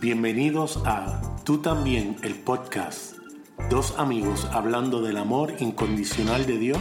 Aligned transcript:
Bienvenidos 0.00 0.80
a 0.86 1.20
Tú 1.44 1.58
también, 1.58 2.16
el 2.22 2.34
podcast. 2.34 3.18
Dos 3.68 3.98
amigos 3.98 4.46
hablando 4.50 5.02
del 5.02 5.18
amor 5.18 5.52
incondicional 5.58 6.46
de 6.46 6.56
Dios 6.56 6.78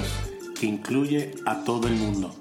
que 0.57 0.67
incluye 0.67 1.33
a 1.45 1.65
todo 1.65 1.89
el 1.89 1.95
mundo. 1.95 2.33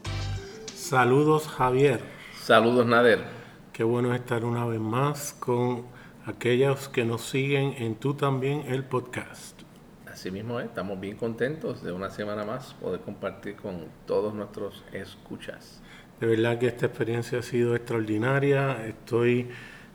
Saludos 0.73 1.49
Javier. 1.49 1.99
Saludos 2.41 2.87
Nader. 2.87 3.25
Qué 3.73 3.83
bueno 3.83 4.15
estar 4.15 4.45
una 4.45 4.67
vez 4.67 4.79
más 4.79 5.33
con 5.41 5.85
aquellos 6.27 6.89
que 6.89 7.05
nos 7.05 7.23
siguen 7.23 7.75
en 7.79 7.97
Tú 7.97 8.15
también, 8.15 8.63
el 8.69 8.85
podcast. 8.85 9.61
Así 10.07 10.31
mismo, 10.31 10.61
estamos 10.61 11.01
bien 11.01 11.17
contentos 11.17 11.83
de 11.83 11.91
una 11.91 12.11
semana 12.11 12.45
más 12.45 12.75
poder 12.75 13.01
compartir 13.01 13.57
con 13.57 13.87
todos 14.07 14.33
nuestros 14.33 14.85
escuchas. 14.93 15.83
De 16.21 16.29
verdad 16.29 16.57
que 16.61 16.69
esta 16.69 16.87
experiencia 16.87 17.41
ha 17.41 17.43
sido 17.43 17.75
extraordinaria. 17.75 18.87
Estoy 18.87 19.49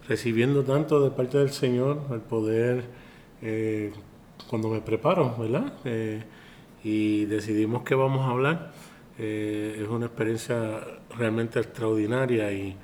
recibiendo 0.07 0.63
tanto 0.63 1.03
de 1.03 1.11
parte 1.11 1.37
del 1.37 1.51
Señor 1.51 2.01
el 2.11 2.21
poder, 2.21 2.83
eh, 3.41 3.91
cuando 4.49 4.69
me 4.69 4.81
preparo, 4.81 5.35
¿verdad? 5.37 5.73
Eh, 5.85 6.23
y 6.83 7.25
decidimos 7.25 7.83
que 7.83 7.95
vamos 7.95 8.21
a 8.21 8.31
hablar. 8.31 8.71
Eh, 9.17 9.79
es 9.81 9.87
una 9.87 10.07
experiencia 10.07 10.81
realmente 11.17 11.59
extraordinaria 11.59 12.51
y 12.51 12.75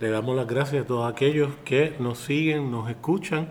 le 0.00 0.10
damos 0.10 0.36
las 0.36 0.46
gracias 0.46 0.84
a 0.84 0.86
todos 0.86 1.12
aquellos 1.12 1.50
que 1.64 1.94
nos 1.98 2.18
siguen, 2.18 2.70
nos 2.70 2.88
escuchan. 2.88 3.50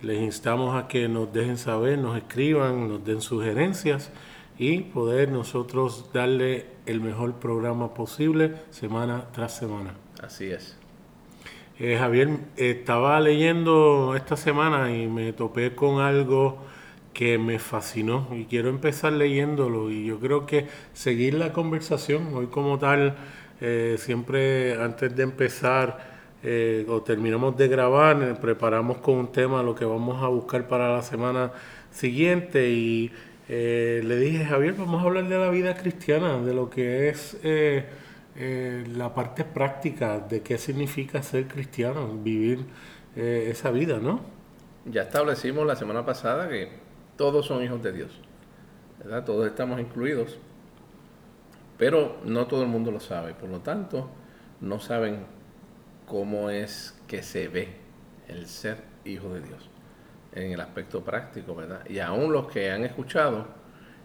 Les 0.00 0.20
instamos 0.20 0.74
a 0.74 0.88
que 0.88 1.08
nos 1.08 1.32
dejen 1.32 1.58
saber, 1.58 1.98
nos 1.98 2.16
escriban, 2.16 2.88
nos 2.88 3.04
den 3.04 3.20
sugerencias 3.20 4.10
y 4.58 4.80
poder 4.80 5.30
nosotros 5.30 6.10
darle 6.12 6.66
el 6.86 7.00
mejor 7.00 7.34
programa 7.34 7.94
posible 7.94 8.54
semana 8.70 9.26
tras 9.32 9.56
semana. 9.56 9.94
Así 10.20 10.46
es. 10.46 10.81
Eh, 11.78 11.96
Javier, 11.98 12.28
estaba 12.56 13.18
leyendo 13.20 14.14
esta 14.14 14.36
semana 14.36 14.94
y 14.94 15.06
me 15.06 15.32
topé 15.32 15.74
con 15.74 16.00
algo 16.02 16.58
que 17.14 17.38
me 17.38 17.58
fascinó 17.58 18.28
y 18.32 18.44
quiero 18.44 18.68
empezar 18.68 19.14
leyéndolo. 19.14 19.90
Y 19.90 20.04
yo 20.06 20.20
creo 20.20 20.46
que 20.46 20.66
seguir 20.92 21.34
la 21.34 21.52
conversación 21.52 22.34
hoy 22.34 22.48
como 22.48 22.78
tal, 22.78 23.16
eh, 23.60 23.96
siempre 23.98 24.80
antes 24.82 25.16
de 25.16 25.22
empezar 25.22 26.12
eh, 26.42 26.84
o 26.88 27.00
terminamos 27.02 27.56
de 27.56 27.68
grabar, 27.68 28.38
preparamos 28.40 28.98
con 28.98 29.16
un 29.16 29.32
tema 29.32 29.62
lo 29.62 29.74
que 29.74 29.86
vamos 29.86 30.22
a 30.22 30.28
buscar 30.28 30.68
para 30.68 30.92
la 30.94 31.02
semana 31.02 31.52
siguiente. 31.90 32.68
Y 32.70 33.10
le 33.48 34.16
dije, 34.16 34.44
Javier, 34.44 34.74
vamos 34.78 35.02
a 35.02 35.06
hablar 35.06 35.28
de 35.28 35.38
la 35.38 35.50
vida 35.50 35.74
cristiana, 35.76 36.38
de 36.38 36.54
lo 36.54 36.70
que 36.70 37.08
es 37.08 37.36
eh, 38.34 38.84
la 38.96 39.14
parte 39.14 39.44
práctica 39.44 40.18
de 40.18 40.40
qué 40.42 40.56
significa 40.56 41.22
ser 41.22 41.48
cristiano, 41.48 42.08
vivir 42.16 42.64
eh, 43.14 43.48
esa 43.50 43.70
vida, 43.70 43.98
¿no? 43.98 44.20
Ya 44.86 45.02
establecimos 45.02 45.66
la 45.66 45.76
semana 45.76 46.06
pasada 46.06 46.48
que 46.48 46.70
todos 47.16 47.46
son 47.46 47.62
hijos 47.62 47.82
de 47.82 47.92
Dios, 47.92 48.10
¿verdad? 48.98 49.24
Todos 49.24 49.46
estamos 49.46 49.80
incluidos, 49.80 50.38
pero 51.76 52.16
no 52.24 52.46
todo 52.46 52.62
el 52.62 52.68
mundo 52.68 52.90
lo 52.90 53.00
sabe, 53.00 53.34
por 53.34 53.50
lo 53.50 53.60
tanto, 53.60 54.08
no 54.60 54.80
saben 54.80 55.26
cómo 56.06 56.48
es 56.48 56.98
que 57.06 57.22
se 57.22 57.48
ve 57.48 57.76
el 58.28 58.46
ser 58.46 58.78
hijo 59.04 59.28
de 59.34 59.42
Dios 59.42 59.68
en 60.32 60.52
el 60.52 60.60
aspecto 60.60 61.04
práctico, 61.04 61.54
¿verdad? 61.54 61.84
Y 61.86 61.98
aún 61.98 62.32
los 62.32 62.50
que 62.50 62.70
han 62.70 62.84
escuchado, 62.84 63.46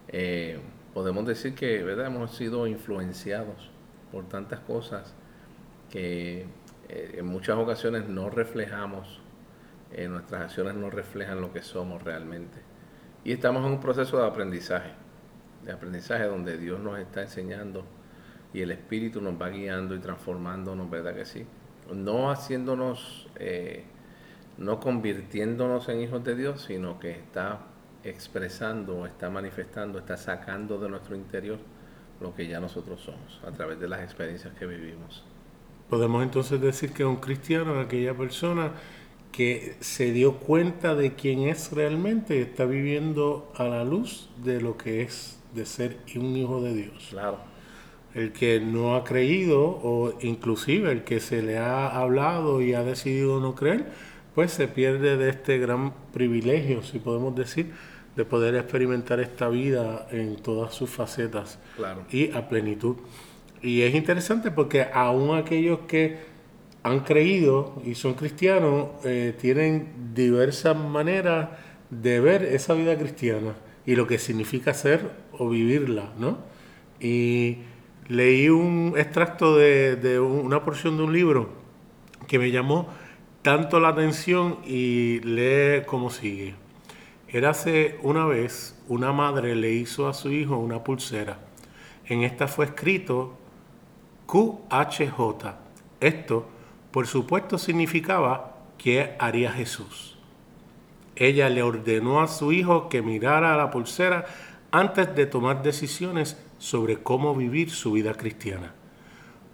eh, 0.08 0.60
podemos 0.92 1.26
decir 1.26 1.54
que, 1.54 1.82
¿verdad? 1.82 2.06
Hemos 2.06 2.36
sido 2.36 2.66
influenciados 2.66 3.70
por 4.10 4.28
tantas 4.28 4.60
cosas 4.60 5.14
que 5.90 6.46
eh, 6.88 7.14
en 7.18 7.26
muchas 7.26 7.56
ocasiones 7.58 8.08
no 8.08 8.30
reflejamos, 8.30 9.20
eh, 9.92 10.08
nuestras 10.08 10.42
acciones 10.42 10.74
no 10.74 10.90
reflejan 10.90 11.40
lo 11.40 11.52
que 11.52 11.62
somos 11.62 12.02
realmente. 12.02 12.58
Y 13.24 13.32
estamos 13.32 13.64
en 13.64 13.72
un 13.72 13.80
proceso 13.80 14.18
de 14.18 14.26
aprendizaje, 14.26 14.90
de 15.64 15.72
aprendizaje 15.72 16.24
donde 16.24 16.56
Dios 16.56 16.80
nos 16.80 16.98
está 16.98 17.22
enseñando 17.22 17.84
y 18.52 18.62
el 18.62 18.70
Espíritu 18.70 19.20
nos 19.20 19.40
va 19.40 19.48
guiando 19.48 19.94
y 19.94 19.98
transformándonos, 19.98 20.88
¿verdad 20.88 21.14
que 21.14 21.24
sí? 21.24 21.46
No 21.92 22.30
haciéndonos, 22.30 23.28
eh, 23.36 23.84
no 24.56 24.80
convirtiéndonos 24.80 25.88
en 25.88 26.00
hijos 26.00 26.24
de 26.24 26.34
Dios, 26.34 26.62
sino 26.62 26.98
que 26.98 27.10
está 27.10 27.60
expresando, 28.04 29.06
está 29.06 29.30
manifestando, 29.30 29.98
está 29.98 30.16
sacando 30.16 30.78
de 30.78 30.88
nuestro 30.88 31.16
interior 31.16 31.58
lo 32.20 32.34
que 32.34 32.46
ya 32.46 32.60
nosotros 32.60 33.00
somos 33.00 33.40
a 33.46 33.50
través 33.52 33.78
de 33.78 33.88
las 33.88 34.02
experiencias 34.02 34.54
que 34.54 34.66
vivimos. 34.66 35.24
Podemos 35.88 36.22
entonces 36.22 36.60
decir 36.60 36.92
que 36.92 37.04
un 37.04 37.16
cristiano 37.16 37.80
es 37.80 37.86
aquella 37.86 38.14
persona 38.14 38.72
que 39.32 39.76
se 39.80 40.12
dio 40.12 40.34
cuenta 40.34 40.94
de 40.94 41.14
quién 41.14 41.40
es 41.40 41.72
realmente, 41.72 42.42
está 42.42 42.64
viviendo 42.64 43.52
a 43.56 43.64
la 43.64 43.84
luz 43.84 44.28
de 44.42 44.60
lo 44.60 44.76
que 44.76 45.02
es 45.02 45.38
de 45.54 45.64
ser 45.64 45.98
un 46.16 46.36
hijo 46.36 46.60
de 46.62 46.74
Dios. 46.74 47.08
Claro. 47.10 47.38
El 48.14 48.32
que 48.32 48.60
no 48.60 48.96
ha 48.96 49.04
creído 49.04 49.60
o 49.60 50.14
inclusive 50.22 50.90
el 50.90 51.04
que 51.04 51.20
se 51.20 51.42
le 51.42 51.58
ha 51.58 51.86
hablado 51.88 52.62
y 52.62 52.74
ha 52.74 52.82
decidido 52.82 53.38
no 53.40 53.54
creer, 53.54 53.86
pues 54.34 54.52
se 54.52 54.68
pierde 54.68 55.16
de 55.16 55.30
este 55.30 55.58
gran 55.58 55.92
privilegio, 56.12 56.82
si 56.82 56.98
podemos 56.98 57.34
decir, 57.34 57.72
de 58.18 58.24
poder 58.24 58.56
experimentar 58.56 59.20
esta 59.20 59.48
vida 59.48 60.08
en 60.10 60.34
todas 60.42 60.74
sus 60.74 60.90
facetas 60.90 61.60
y 62.10 62.32
a 62.32 62.48
plenitud. 62.48 62.96
Y 63.62 63.82
es 63.82 63.94
interesante 63.94 64.50
porque 64.50 64.88
aún 64.92 65.36
aquellos 65.38 65.78
que 65.86 66.18
han 66.82 67.00
creído 67.04 67.80
y 67.84 67.94
son 67.94 68.14
cristianos 68.14 68.88
eh, 69.04 69.36
tienen 69.40 70.14
diversas 70.14 70.76
maneras 70.76 71.50
de 71.90 72.18
ver 72.18 72.42
esa 72.42 72.74
vida 72.74 72.98
cristiana 72.98 73.54
y 73.86 73.94
lo 73.94 74.08
que 74.08 74.18
significa 74.18 74.74
ser 74.74 75.12
o 75.30 75.48
vivirla, 75.48 76.12
¿no? 76.18 76.38
Y 76.98 77.58
leí 78.08 78.48
un 78.48 78.94
extracto 78.96 79.56
de, 79.56 79.94
de 79.94 80.18
una 80.18 80.64
porción 80.64 80.96
de 80.96 81.04
un 81.04 81.12
libro 81.12 81.50
que 82.26 82.40
me 82.40 82.50
llamó 82.50 82.88
tanto 83.42 83.78
la 83.78 83.90
atención 83.90 84.58
y 84.66 85.20
lee 85.20 85.84
como 85.86 86.10
sigue. 86.10 86.56
Érase 87.30 87.98
una 88.02 88.24
vez 88.24 88.74
una 88.88 89.12
madre 89.12 89.54
le 89.54 89.70
hizo 89.72 90.08
a 90.08 90.14
su 90.14 90.30
hijo 90.30 90.56
una 90.56 90.82
pulsera. 90.82 91.38
En 92.06 92.22
esta 92.22 92.48
fue 92.48 92.64
escrito 92.64 93.36
QHJ. 94.26 95.12
Esto, 96.00 96.48
por 96.90 97.06
supuesto, 97.06 97.58
significaba 97.58 98.56
que 98.78 99.14
haría 99.18 99.52
Jesús. 99.52 100.16
Ella 101.16 101.50
le 101.50 101.62
ordenó 101.62 102.22
a 102.22 102.28
su 102.28 102.50
hijo 102.52 102.88
que 102.88 103.02
mirara 103.02 103.52
a 103.52 103.58
la 103.58 103.70
pulsera 103.70 104.24
antes 104.70 105.14
de 105.14 105.26
tomar 105.26 105.62
decisiones 105.62 106.42
sobre 106.58 106.96
cómo 107.02 107.34
vivir 107.34 107.70
su 107.70 107.92
vida 107.92 108.14
cristiana. 108.14 108.72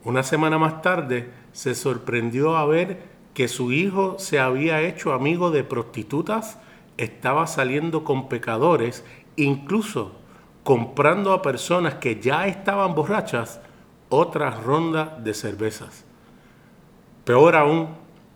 Una 0.04 0.22
semana 0.22 0.58
más 0.58 0.80
tarde 0.80 1.30
se 1.52 1.74
sorprendió 1.74 2.56
a 2.56 2.66
ver 2.66 3.14
que 3.32 3.48
su 3.48 3.72
hijo 3.72 4.16
se 4.20 4.38
había 4.38 4.80
hecho 4.82 5.12
amigo 5.12 5.50
de 5.50 5.64
prostitutas 5.64 6.58
estaba 6.96 7.46
saliendo 7.46 8.04
con 8.04 8.28
pecadores, 8.28 9.04
incluso 9.36 10.12
comprando 10.62 11.32
a 11.32 11.42
personas 11.42 11.94
que 11.96 12.20
ya 12.20 12.46
estaban 12.46 12.94
borrachas 12.94 13.60
otra 14.08 14.50
ronda 14.50 15.18
de 15.22 15.34
cervezas. 15.34 16.04
Peor 17.24 17.56
aún, 17.56 17.88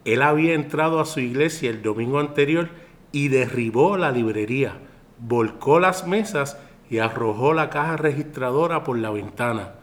él 0.05 0.23
había 0.23 0.55
entrado 0.55 1.01
a 1.01 1.05
su 1.05 1.21
iglesia 1.21 1.71
el 1.71 1.83
domingo 1.83 2.19
anterior 2.19 2.71
y 3.13 3.29
derribó 3.29 3.97
la 3.97 4.11
librería, 4.11 4.79
volcó 5.19 5.81
las 5.81 6.07
mesas 6.07 6.59
y 6.91 6.99
arrojó 6.99 7.53
la 7.53 7.71
caja 7.71 7.97
registradora 7.97 8.85
por 8.85 8.99
la 8.99 9.11
ventana. 9.11 9.75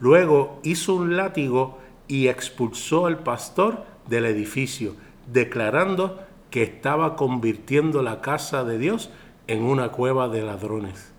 Luego 0.00 0.60
hizo 0.62 0.94
un 0.94 1.16
látigo 1.16 1.78
y 2.08 2.28
expulsó 2.28 3.06
al 3.06 3.18
pastor 3.18 3.84
del 4.08 4.26
edificio, 4.26 4.94
declarando 5.26 6.20
que 6.52 6.62
estaba 6.62 7.16
convirtiendo 7.16 8.02
la 8.02 8.20
casa 8.20 8.62
de 8.62 8.78
Dios 8.78 9.10
en 9.46 9.62
una 9.62 9.88
cueva 9.88 10.28
de 10.28 10.42
ladrones. 10.42 11.12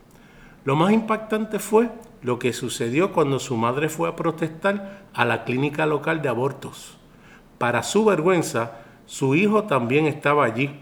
Lo 0.63 0.75
más 0.75 0.93
impactante 0.93 1.57
fue 1.57 1.89
lo 2.21 2.37
que 2.37 2.53
sucedió 2.53 3.11
cuando 3.11 3.39
su 3.39 3.57
madre 3.57 3.89
fue 3.89 4.07
a 4.07 4.15
protestar 4.15 5.07
a 5.11 5.25
la 5.25 5.43
clínica 5.43 5.87
local 5.87 6.21
de 6.21 6.29
abortos. 6.29 6.97
Para 7.57 7.81
su 7.81 8.05
vergüenza, 8.05 8.73
su 9.07 9.33
hijo 9.33 9.63
también 9.63 10.05
estaba 10.05 10.45
allí, 10.45 10.79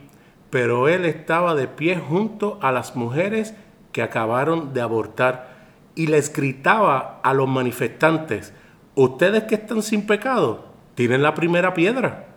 pero 0.49 0.89
él 0.89 1.05
estaba 1.05 1.55
de 1.55 1.69
pie 1.69 1.95
junto 1.95 2.59
a 2.61 2.73
las 2.73 2.97
mujeres 2.97 3.55
que 3.93 4.03
acabaron 4.03 4.73
de 4.73 4.81
abortar 4.81 5.55
y 5.95 6.07
les 6.07 6.31
gritaba 6.33 7.21
a 7.23 7.33
los 7.33 7.47
manifestantes, 7.47 8.53
ustedes 8.95 9.45
que 9.45 9.55
están 9.55 9.81
sin 9.81 10.05
pecado, 10.05 10.65
tienen 10.95 11.23
la 11.23 11.35
primera 11.35 11.73
piedra. 11.73 12.30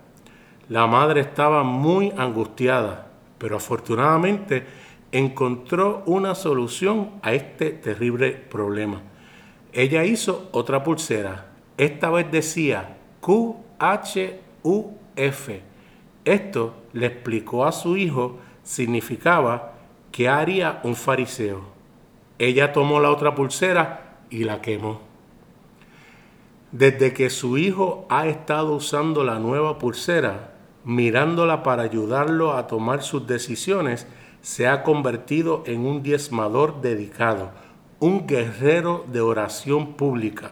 La 0.69 0.87
madre 0.87 1.21
estaba 1.21 1.63
muy 1.63 2.11
angustiada, 2.17 3.07
pero 3.37 3.57
afortunadamente 3.57 4.65
encontró 5.11 6.01
una 6.07 6.33
solución 6.33 7.11
a 7.21 7.33
este 7.33 7.69
terrible 7.69 8.31
problema. 8.31 9.01
Ella 9.73 10.03
hizo 10.03 10.49
otra 10.51 10.83
pulsera. 10.83 11.45
Esta 11.77 12.09
vez 12.09 12.31
decía 12.31 12.97
QHUF 13.21 13.59
Esto 16.23 16.73
le 16.93 17.05
explicó 17.05 17.65
a 17.65 17.71
su 17.71 17.95
hijo 17.97 18.39
significaba 18.63 19.73
que 20.11 20.27
haría 20.29 20.79
un 20.83 20.95
fariseo. 20.95 21.61
Ella 22.39 22.73
tomó 22.73 22.99
la 22.99 23.11
otra 23.11 23.35
pulsera 23.35 24.15
y 24.29 24.43
la 24.45 24.61
quemó. 24.61 25.01
Desde 26.71 27.13
que 27.13 27.29
su 27.29 27.57
hijo 27.57 28.05
ha 28.09 28.27
estado 28.27 28.75
usando 28.75 29.23
la 29.23 29.39
nueva 29.39 29.77
pulsera, 29.77 30.54
mirándola 30.85 31.63
para 31.63 31.83
ayudarlo 31.83 32.53
a 32.53 32.67
tomar 32.67 33.03
sus 33.03 33.27
decisiones, 33.27 34.07
se 34.41 34.67
ha 34.67 34.83
convertido 34.83 35.63
en 35.65 35.85
un 35.85 36.03
diezmador 36.03 36.81
dedicado, 36.81 37.51
un 37.99 38.27
guerrero 38.27 39.03
de 39.11 39.21
oración 39.21 39.93
pública, 39.93 40.51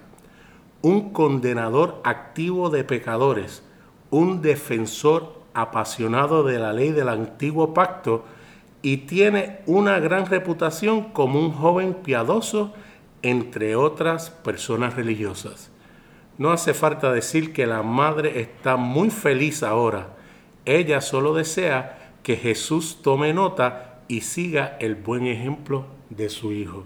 un 0.81 1.13
condenador 1.13 2.01
activo 2.03 2.69
de 2.69 2.83
pecadores, 2.83 3.63
un 4.09 4.41
defensor 4.41 5.41
apasionado 5.53 6.43
de 6.43 6.59
la 6.59 6.73
ley 6.73 6.91
del 6.91 7.09
antiguo 7.09 7.73
pacto 7.73 8.25
y 8.81 8.97
tiene 8.97 9.59
una 9.65 9.99
gran 9.99 10.25
reputación 10.25 11.13
como 11.13 11.39
un 11.39 11.51
joven 11.51 11.93
piadoso 11.93 12.73
entre 13.21 13.75
otras 13.75 14.29
personas 14.29 14.95
religiosas. 14.95 15.71
No 16.37 16.51
hace 16.51 16.73
falta 16.73 17.11
decir 17.11 17.53
que 17.53 17.65
la 17.65 17.83
madre 17.83 18.41
está 18.41 18.75
muy 18.75 19.09
feliz 19.09 19.63
ahora. 19.63 20.09
Ella 20.65 21.01
solo 21.01 21.33
desea 21.33 22.13
que 22.23 22.37
Jesús 22.37 23.01
tome 23.01 23.33
nota 23.33 24.01
y 24.07 24.21
siga 24.21 24.77
el 24.79 24.95
buen 24.95 25.27
ejemplo 25.27 25.85
de 26.09 26.29
su 26.29 26.53
hijo. 26.53 26.85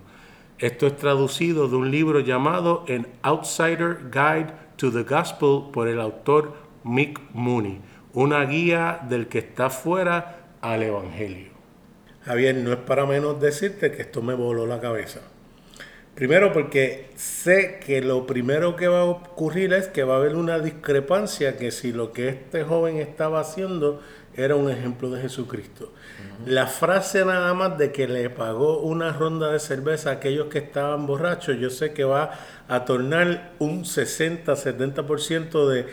Esto 0.57 0.87
es 0.87 0.95
traducido 0.95 1.67
de 1.67 1.75
un 1.75 1.91
libro 1.91 2.19
llamado 2.19 2.83
An 2.89 3.07
Outsider 3.21 4.09
Guide 4.11 4.53
to 4.77 4.91
the 4.91 5.03
Gospel 5.03 5.71
por 5.71 5.87
el 5.87 6.01
autor 6.01 6.55
Mick 6.83 7.19
Mooney, 7.33 7.79
una 8.13 8.43
guía 8.45 8.99
del 9.07 9.27
que 9.27 9.39
está 9.39 9.69
fuera 9.69 10.47
al 10.61 10.81
Evangelio. 10.81 11.49
Javier, 12.25 12.55
no 12.55 12.73
es 12.73 12.79
para 12.79 13.05
menos 13.05 13.39
decirte 13.39 13.91
que 13.91 14.01
esto 14.01 14.21
me 14.23 14.33
voló 14.33 14.65
la 14.65 14.81
cabeza. 14.81 15.21
Primero 16.17 16.51
porque 16.51 17.11
sé 17.15 17.77
que 17.79 18.01
lo 18.01 18.25
primero 18.25 18.75
que 18.75 18.87
va 18.87 19.01
a 19.01 19.05
ocurrir 19.05 19.71
es 19.73 19.87
que 19.87 20.03
va 20.03 20.15
a 20.15 20.17
haber 20.17 20.35
una 20.35 20.57
discrepancia 20.57 21.57
que 21.57 21.69
si 21.69 21.91
lo 21.91 22.11
que 22.11 22.29
este 22.29 22.63
joven 22.63 22.97
estaba 22.97 23.39
haciendo 23.39 24.01
era 24.35 24.55
un 24.55 24.71
ejemplo 24.71 25.11
de 25.11 25.21
Jesucristo. 25.21 25.93
La 26.47 26.65
frase 26.65 27.23
nada 27.23 27.53
más 27.53 27.77
de 27.77 27.91
que 27.91 28.07
le 28.07 28.31
pagó 28.31 28.79
una 28.79 29.13
ronda 29.13 29.51
de 29.51 29.59
cerveza 29.59 30.09
a 30.09 30.13
aquellos 30.13 30.47
que 30.47 30.57
estaban 30.57 31.05
borrachos, 31.05 31.59
yo 31.59 31.69
sé 31.69 31.93
que 31.93 32.03
va 32.03 32.31
a 32.67 32.83
tornar 32.83 33.51
un 33.59 33.83
60-70% 33.83 35.67
de 35.67 35.85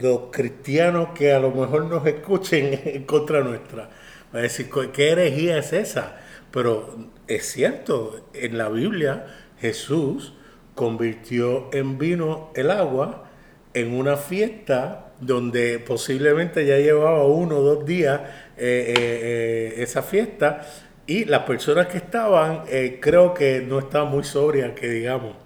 los 0.00 0.30
cristianos 0.30 1.08
que 1.12 1.32
a 1.32 1.40
lo 1.40 1.50
mejor 1.50 1.86
nos 1.86 2.06
escuchen 2.06 2.80
en 2.84 3.02
contra 3.02 3.40
nuestra. 3.40 3.90
Va 4.32 4.38
a 4.38 4.42
decir, 4.42 4.70
¿qué 4.92 5.10
herejía 5.10 5.58
es 5.58 5.72
esa? 5.72 6.20
Pero 6.52 7.08
es 7.26 7.46
cierto, 7.46 8.28
en 8.32 8.58
la 8.58 8.68
Biblia 8.68 9.26
Jesús 9.62 10.34
convirtió 10.74 11.70
en 11.72 11.96
vino 11.96 12.50
el 12.56 12.70
agua 12.70 13.30
en 13.74 13.94
una 13.94 14.16
fiesta 14.16 15.12
donde 15.20 15.78
posiblemente 15.78 16.66
ya 16.66 16.78
llevaba 16.78 17.24
uno 17.24 17.58
o 17.58 17.62
dos 17.62 17.86
días 17.86 18.20
eh, 18.56 18.86
eh, 18.88 18.94
eh, 18.98 19.74
esa 19.78 20.02
fiesta 20.02 20.66
y 21.06 21.26
las 21.26 21.44
personas 21.44 21.86
que 21.86 21.98
estaban 21.98 22.64
creo 23.00 23.34
que 23.34 23.60
no 23.60 23.78
estaban 23.78 24.10
muy 24.10 24.24
sobrias, 24.24 24.72
que 24.72 24.88
digamos. 24.88 25.36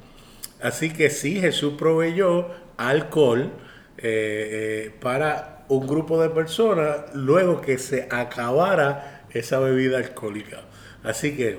Así 0.62 0.92
que 0.92 1.10
sí, 1.10 1.40
Jesús 1.40 1.74
proveyó 1.76 2.48
alcohol 2.78 3.52
para 5.00 5.64
un 5.68 5.86
grupo 5.86 6.22
de 6.22 6.30
personas 6.30 7.14
luego 7.14 7.60
que 7.60 7.78
se 7.78 8.06
acabara 8.10 9.24
esa 9.30 9.58
bebida 9.58 9.98
alcohólica. 9.98 10.62
Así 11.02 11.36
que 11.36 11.58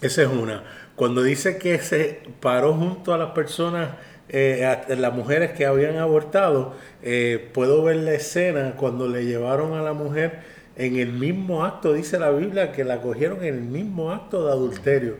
esa 0.00 0.22
es 0.22 0.28
una. 0.28 0.62
Cuando 0.96 1.22
dice 1.22 1.58
que 1.58 1.78
se 1.78 2.20
paró 2.40 2.74
junto 2.74 3.12
a 3.12 3.18
las 3.18 3.30
personas, 3.32 3.90
eh, 4.28 4.78
las 4.96 5.12
mujeres 5.12 5.52
que 5.52 5.66
habían 5.66 5.96
abortado, 5.96 6.74
eh, 7.02 7.50
puedo 7.52 7.82
ver 7.82 7.96
la 7.96 8.14
escena 8.14 8.74
cuando 8.76 9.08
le 9.08 9.24
llevaron 9.24 9.74
a 9.74 9.82
la 9.82 9.92
mujer 9.92 10.40
en 10.76 10.96
el 10.96 11.12
mismo 11.12 11.64
acto, 11.64 11.92
dice 11.92 12.18
la 12.18 12.30
Biblia, 12.30 12.72
que 12.72 12.84
la 12.84 13.00
cogieron 13.00 13.44
en 13.44 13.54
el 13.54 13.60
mismo 13.62 14.12
acto 14.12 14.46
de 14.46 14.52
adulterio, 14.52 15.16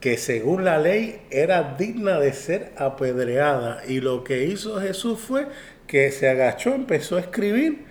que 0.00 0.18
según 0.18 0.64
la 0.64 0.78
ley 0.78 1.22
era 1.30 1.74
digna 1.78 2.18
de 2.18 2.32
ser 2.32 2.72
apedreada. 2.76 3.82
Y 3.86 4.00
lo 4.00 4.24
que 4.24 4.44
hizo 4.44 4.80
Jesús 4.80 5.18
fue 5.18 5.46
que 5.86 6.10
se 6.10 6.28
agachó, 6.28 6.74
empezó 6.74 7.16
a 7.16 7.20
escribir, 7.20 7.84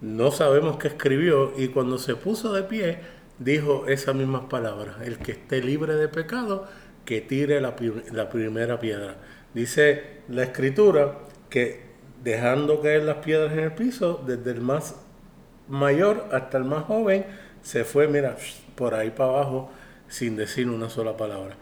no 0.00 0.30
sabemos 0.30 0.78
qué 0.78 0.88
escribió, 0.88 1.52
y 1.56 1.68
cuando 1.68 1.98
se 1.98 2.16
puso 2.16 2.52
de 2.52 2.62
pie, 2.62 2.98
dijo 3.38 3.86
esas 3.86 4.14
mismas 4.14 4.44
palabras, 4.44 4.96
el 5.04 5.18
que 5.18 5.32
esté 5.32 5.62
libre 5.62 5.94
de 5.94 6.08
pecado, 6.08 6.66
que 7.04 7.20
tire 7.20 7.60
la, 7.60 7.76
primera 7.76 8.80
piedra. 8.80 9.16
Dice 9.54 10.02
la 10.28 10.42
escritura 10.42 11.18
que 11.48 11.80
dejando 12.22 12.80
caer 12.80 13.04
las 13.04 13.18
piedras 13.18 13.52
en 13.52 13.60
el 13.60 13.72
piso, 13.72 14.22
desde 14.26 14.50
el 14.50 14.60
más 14.60 14.96
mayor 15.68 16.28
hasta 16.32 16.58
el 16.58 16.64
más 16.64 16.84
joven, 16.84 17.24
se 17.62 17.84
fue, 17.84 18.08
mira, 18.08 18.36
por 18.74 18.94
ahí 18.94 19.10
para 19.10 19.30
abajo, 19.30 19.70
sin 20.08 20.36
decir 20.36 20.68
una 20.68 20.88
sola 20.90 21.16
palabra. 21.16 21.56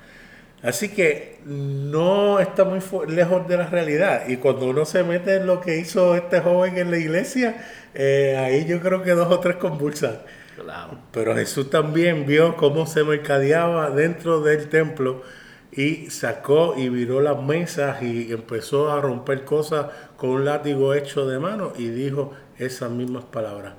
Así 0.62 0.88
que 0.88 1.40
no 1.44 2.40
está 2.40 2.64
muy 2.64 2.80
lejos 3.08 3.46
de 3.46 3.58
la 3.58 3.66
realidad. 3.66 4.28
Y 4.28 4.38
cuando 4.38 4.66
uno 4.66 4.86
se 4.86 5.04
mete 5.04 5.36
en 5.36 5.46
lo 5.46 5.60
que 5.60 5.76
hizo 5.76 6.14
este 6.14 6.40
joven 6.40 6.78
en 6.78 6.90
la 6.90 6.96
iglesia, 6.96 7.56
eh, 7.92 8.34
ahí 8.38 8.64
yo 8.64 8.80
creo 8.80 9.02
que 9.02 9.10
dos 9.10 9.30
o 9.30 9.40
tres 9.40 9.56
convulsan. 9.56 10.20
Pero 11.12 11.34
Jesús 11.34 11.70
también 11.70 12.26
vio 12.26 12.56
cómo 12.56 12.86
se 12.86 13.04
mercadeaba 13.04 13.90
dentro 13.90 14.40
del 14.40 14.68
templo 14.68 15.22
y 15.72 16.10
sacó 16.10 16.74
y 16.76 16.88
viró 16.88 17.20
las 17.20 17.42
mesas 17.42 18.02
y 18.02 18.32
empezó 18.32 18.92
a 18.92 19.00
romper 19.00 19.44
cosas 19.44 19.86
con 20.16 20.30
un 20.30 20.44
látigo 20.44 20.94
hecho 20.94 21.26
de 21.26 21.38
mano 21.38 21.72
y 21.76 21.88
dijo 21.88 22.32
esas 22.58 22.90
mismas 22.90 23.24
palabras. 23.24 23.74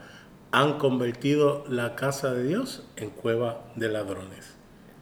Han 0.51 0.77
convertido 0.77 1.63
la 1.69 1.95
casa 1.95 2.33
de 2.33 2.43
Dios 2.43 2.85
en 2.97 3.09
cueva 3.09 3.65
de 3.75 3.89
ladrones. 3.89 4.55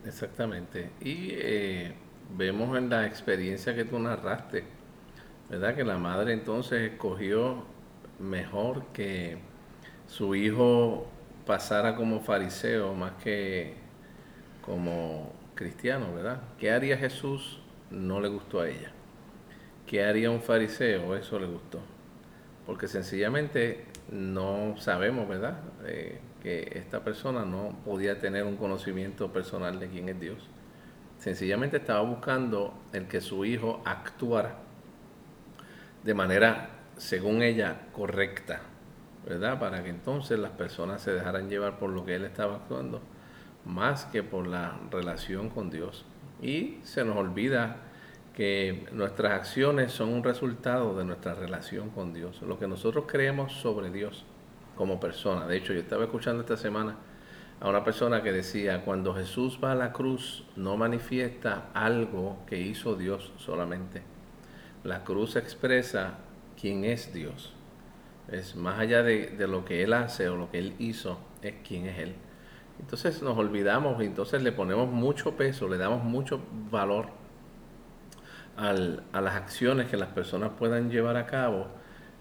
Exactamente. 0.05 0.91
Y 1.01 1.29
eh, 1.31 1.93
vemos 2.37 2.77
en 2.77 2.89
la 2.89 3.07
experiencia 3.07 3.75
que 3.75 3.85
tú 3.85 3.97
narraste, 3.99 4.63
¿verdad? 5.49 5.75
Que 5.75 5.83
la 5.83 5.97
madre 5.97 6.33
entonces 6.33 6.91
escogió 6.91 7.65
mejor 8.19 8.85
que 8.93 9.37
su 10.07 10.35
hijo 10.35 11.07
pasara 11.45 11.95
como 11.95 12.21
fariseo 12.21 12.93
más 12.93 13.13
que 13.23 13.75
como 14.61 15.33
cristiano, 15.55 16.13
¿verdad? 16.13 16.41
¿Qué 16.57 16.71
haría 16.71 16.97
Jesús? 16.97 17.59
No 17.91 18.19
le 18.21 18.29
gustó 18.29 18.61
a 18.61 18.69
ella. 18.69 18.91
¿Qué 19.85 20.03
haría 20.03 20.31
un 20.31 20.41
fariseo? 20.41 21.15
Eso 21.15 21.39
le 21.39 21.47
gustó. 21.47 21.79
Porque 22.65 22.87
sencillamente 22.87 23.85
no 24.09 24.75
sabemos, 24.77 25.27
¿verdad? 25.27 25.59
Eh, 25.85 26.19
que 26.41 26.71
esta 26.75 27.03
persona 27.03 27.45
no 27.45 27.77
podía 27.85 28.19
tener 28.19 28.43
un 28.43 28.57
conocimiento 28.57 29.31
personal 29.31 29.79
de 29.79 29.89
quién 29.89 30.09
es 30.09 30.19
Dios. 30.19 30.49
Sencillamente 31.17 31.77
estaba 31.77 32.01
buscando 32.01 32.73
el 32.91 33.07
que 33.07 33.21
su 33.21 33.45
hijo 33.45 33.81
actuara 33.85 34.63
de 36.03 36.13
manera, 36.13 36.69
según 36.97 37.41
ella, 37.41 37.87
correcta, 37.93 38.61
¿verdad? 39.25 39.59
Para 39.59 39.83
que 39.83 39.89
entonces 39.89 40.39
las 40.39 40.51
personas 40.51 41.01
se 41.01 41.11
dejaran 41.11 41.49
llevar 41.49 41.79
por 41.79 41.89
lo 41.89 42.05
que 42.05 42.15
él 42.15 42.25
estaba 42.25 42.55
actuando, 42.55 43.01
más 43.65 44.05
que 44.05 44.23
por 44.23 44.47
la 44.47 44.79
relación 44.91 45.49
con 45.49 45.69
Dios. 45.69 46.05
Y 46.41 46.79
se 46.83 47.05
nos 47.05 47.17
olvida 47.17 47.77
que 48.35 48.87
nuestras 48.91 49.33
acciones 49.33 49.91
son 49.91 50.09
un 50.09 50.23
resultado 50.23 50.97
de 50.97 51.05
nuestra 51.05 51.35
relación 51.35 51.89
con 51.91 52.13
Dios, 52.13 52.41
lo 52.41 52.57
que 52.59 52.67
nosotros 52.67 53.05
creemos 53.07 53.53
sobre 53.53 53.91
Dios 53.91 54.25
como 54.75 54.99
persona. 54.99 55.47
De 55.47 55.55
hecho, 55.57 55.73
yo 55.73 55.79
estaba 55.79 56.03
escuchando 56.03 56.41
esta 56.41 56.57
semana 56.57 56.97
a 57.61 57.69
una 57.69 57.83
persona 57.83 58.23
que 58.23 58.31
decía, 58.31 58.83
cuando 58.83 59.13
Jesús 59.13 59.59
va 59.63 59.71
a 59.71 59.75
la 59.75 59.93
cruz, 59.93 60.45
no 60.55 60.75
manifiesta 60.75 61.69
algo 61.73 62.39
que 62.47 62.59
hizo 62.59 62.95
Dios 62.95 63.31
solamente. 63.37 64.01
La 64.83 65.03
cruz 65.03 65.35
expresa 65.35 66.15
quién 66.59 66.83
es 66.83 67.13
Dios. 67.13 67.53
Es 68.31 68.55
más 68.55 68.79
allá 68.79 69.03
de, 69.03 69.35
lo 69.47 69.65
que 69.65 69.83
Él 69.83 69.93
hace 69.93 70.29
o 70.29 70.37
lo 70.37 70.49
que 70.49 70.59
Él 70.59 70.75
hizo, 70.79 71.19
es 71.41 71.55
quién 71.67 71.87
es 71.87 71.99
Él. 71.99 72.15
Entonces 72.79 73.21
nos 73.21 73.37
olvidamos 73.37 74.01
y 74.01 74.05
entonces 74.05 74.41
le 74.41 74.51
ponemos 74.51 74.89
mucho 74.89 75.35
peso, 75.35 75.67
le 75.67 75.77
damos 75.77 76.03
mucho 76.03 76.41
valor 76.71 77.07
a 78.55 78.71
las 79.21 79.35
acciones 79.35 79.89
que 79.89 79.97
las 79.97 80.09
personas 80.09 80.51
puedan 80.57 80.89
llevar 80.89 81.17
a 81.17 81.25
cabo, 81.25 81.67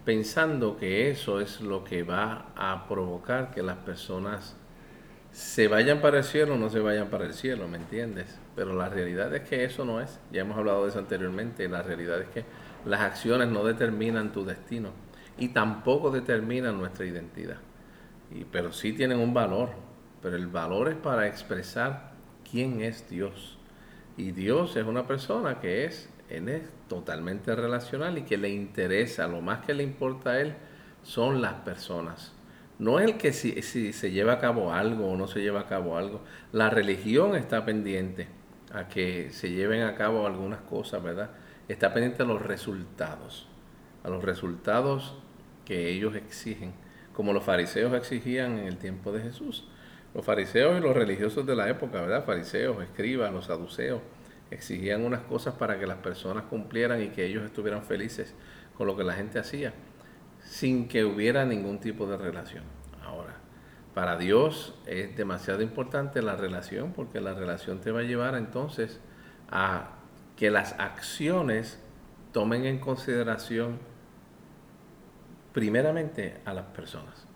pensando 0.05 0.77
que 0.77 1.11
eso 1.11 1.41
es 1.41 1.61
lo 1.61 1.85
que 1.85 2.03
va 2.03 2.47
a 2.57 2.87
provocar 2.89 3.51
que 3.51 3.63
las 3.63 3.77
personas 3.79 4.57
se 5.31 5.69
vayan 5.69 6.01
para 6.01 6.19
el 6.19 6.25
cielo 6.25 6.55
o 6.55 6.59
no 6.59 6.69
se 6.69 6.81
vayan 6.81 7.09
para 7.09 7.25
el 7.25 7.33
cielo, 7.33 7.69
¿me 7.69 7.79
entiendes? 7.79 8.39
Pero 8.55 8.75
la 8.75 8.89
realidad 8.89 9.35
es 9.35 9.49
que 9.49 9.65
eso 9.65 9.85
no 9.85 10.01
es, 10.01 10.19
ya 10.31 10.43
hemos 10.43 10.59
hablado 10.59 10.85
de 10.85 10.91
eso 10.91 10.99
anteriormente, 10.99 11.69
la 11.69 11.83
realidad 11.83 12.21
es 12.21 12.29
que 12.29 12.45
las 12.85 13.01
acciones 13.01 13.49
no 13.49 13.65
determinan 13.65 14.33
tu 14.33 14.45
destino 14.45 14.91
y 15.39 15.49
tampoco 15.49 16.11
determinan 16.11 16.79
nuestra 16.79 17.07
identidad. 17.07 17.59
Y, 18.31 18.45
pero 18.45 18.73
sí 18.73 18.93
tienen 18.93 19.19
un 19.19 19.35
valor, 19.35 19.71
pero 20.21 20.37
el 20.37 20.47
valor 20.47 20.89
es 20.89 20.97
para 20.97 21.27
expresar 21.27 22.13
quién 22.51 22.81
es 22.81 23.09
Dios. 23.09 23.59
Y 24.17 24.33
Dios 24.33 24.77
es 24.77 24.85
una 24.85 25.07
persona 25.07 25.61
que 25.61 25.85
es, 25.85 26.09
él 26.29 26.49
es 26.49 26.63
totalmente 26.89 27.55
relacional 27.55 28.19
y 28.19 28.23
que 28.23 28.37
le 28.37 28.51
interesa, 28.51 29.27
lo 29.27 29.41
más 29.41 29.65
que 29.65 29.75
le 29.75 29.83
importa 29.83 30.31
a 30.31 30.41
él 30.41 30.55
son 31.03 31.41
las 31.41 31.55
personas. 31.55 32.33
No 32.79 32.99
es 32.99 33.07
el 33.07 33.17
que 33.17 33.33
si, 33.33 33.63
si 33.63 33.93
se 33.93 34.11
lleva 34.11 34.35
a 34.35 34.39
cabo 34.39 34.73
algo 34.73 35.13
o 35.13 35.17
no 35.17 35.27
se 35.27 35.41
lleva 35.41 35.61
a 35.61 35.67
cabo 35.67 35.97
algo. 35.97 36.23
La 36.53 36.71
religión 36.71 37.37
está 37.37 37.65
pendiente 37.65 38.29
a 38.73 38.89
que 38.89 39.31
se 39.31 39.51
lleven 39.51 39.83
a 39.83 39.95
cabo 39.95 40.27
algunas 40.27 40.61
cosas, 40.63 41.03
¿verdad? 41.03 41.31
Está 41.69 41.93
pendiente 41.93 42.23
a 42.23 42.27
los 42.27 42.43
resultados, 42.43 43.49
a 44.05 44.11
los 44.11 44.25
resultados 44.25 45.15
que 45.65 45.89
ellos 45.91 46.15
exigen, 46.15 46.73
como 47.13 47.33
los 47.33 47.45
fariseos 47.45 47.93
exigían 47.95 48.59
en 48.59 48.67
el 48.67 48.79
tiempo 48.79 49.13
de 49.13 49.23
Jesús. 49.23 49.69
Los 50.15 50.25
fariseos 50.25 50.79
y 50.79 50.83
los 50.83 50.95
religiosos 50.95 51.47
de 51.47 51.57
la 51.57 51.69
época, 51.69 52.01
¿verdad? 52.01 52.25
Fariseos, 52.25 52.83
escribas, 52.83 53.33
los 53.33 53.47
saduceos, 53.47 54.01
exigían 54.51 55.05
unas 55.05 55.23
cosas 55.23 55.55
para 55.55 55.79
que 55.79 55.87
las 55.87 55.99
personas 55.99 56.45
cumplieran 56.45 57.03
y 57.03 57.09
que 57.09 57.25
ellos 57.25 57.45
estuvieran 57.45 57.83
felices 57.83 58.35
con 58.77 58.87
lo 58.87 58.97
que 58.97 59.05
la 59.05 59.15
gente 59.15 59.39
hacía, 59.39 59.73
sin 60.45 60.89
que 60.89 61.05
hubiera 61.05 61.45
ningún 61.45 61.79
tipo 61.79 62.07
de 62.07 62.17
relación. 62.17 62.65
Ahora, 63.03 63.37
para 63.95 64.17
Dios 64.17 64.75
es 64.87 65.17
demasiado 65.17 65.63
importante 65.63 66.21
la 66.23 66.37
relación, 66.37 66.93
porque 66.93 67.21
la 67.21 67.35
relación 67.35 67.81
te 67.81 67.91
va 67.91 68.01
a 68.01 68.05
llevar 68.05 68.35
entonces 68.35 69.01
a 69.51 69.91
que 70.37 70.51
las 70.51 70.73
acciones 70.79 71.79
tomen 72.33 72.65
en 72.65 72.79
consideración 72.79 73.79
primeramente 75.53 76.39
a 76.45 76.53
las 76.53 76.67
personas 76.67 77.27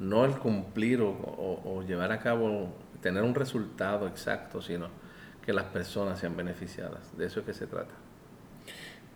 no 0.00 0.24
el 0.24 0.32
cumplir 0.32 1.02
o, 1.02 1.84
llevar 1.86 2.10
a 2.10 2.18
cabo, 2.18 2.68
tener 3.02 3.22
un 3.22 3.34
resultado 3.34 4.08
exacto, 4.08 4.60
sino 4.62 4.88
que 5.44 5.52
las 5.52 5.66
personas 5.66 6.18
sean 6.18 6.36
beneficiadas. 6.36 7.16
De 7.16 7.26
eso 7.26 7.40
es 7.40 7.46
que 7.46 7.54
se 7.54 7.66
trata. 7.66 7.92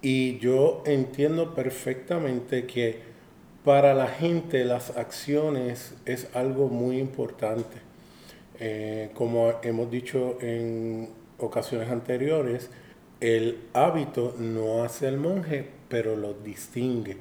Y 0.02 0.38
yo 0.38 0.82
entiendo 0.86 1.54
perfectamente 1.54 2.66
que 2.66 3.00
para 3.64 3.94
la 3.94 4.08
gente 4.08 4.64
las 4.64 4.96
acciones 4.96 5.94
es 6.04 6.28
algo 6.34 6.68
muy 6.68 6.98
importante. 6.98 7.78
Eh, 8.60 9.10
como 9.14 9.54
hemos 9.62 9.90
dicho 9.90 10.36
en 10.42 11.08
ocasiones 11.38 11.90
anteriores, 11.90 12.68
el 13.20 13.58
hábito 13.72 14.34
no 14.38 14.84
hace 14.84 15.08
al 15.08 15.16
monje, 15.16 15.70
pero 15.88 16.14
lo 16.14 16.34
distingue. 16.34 17.16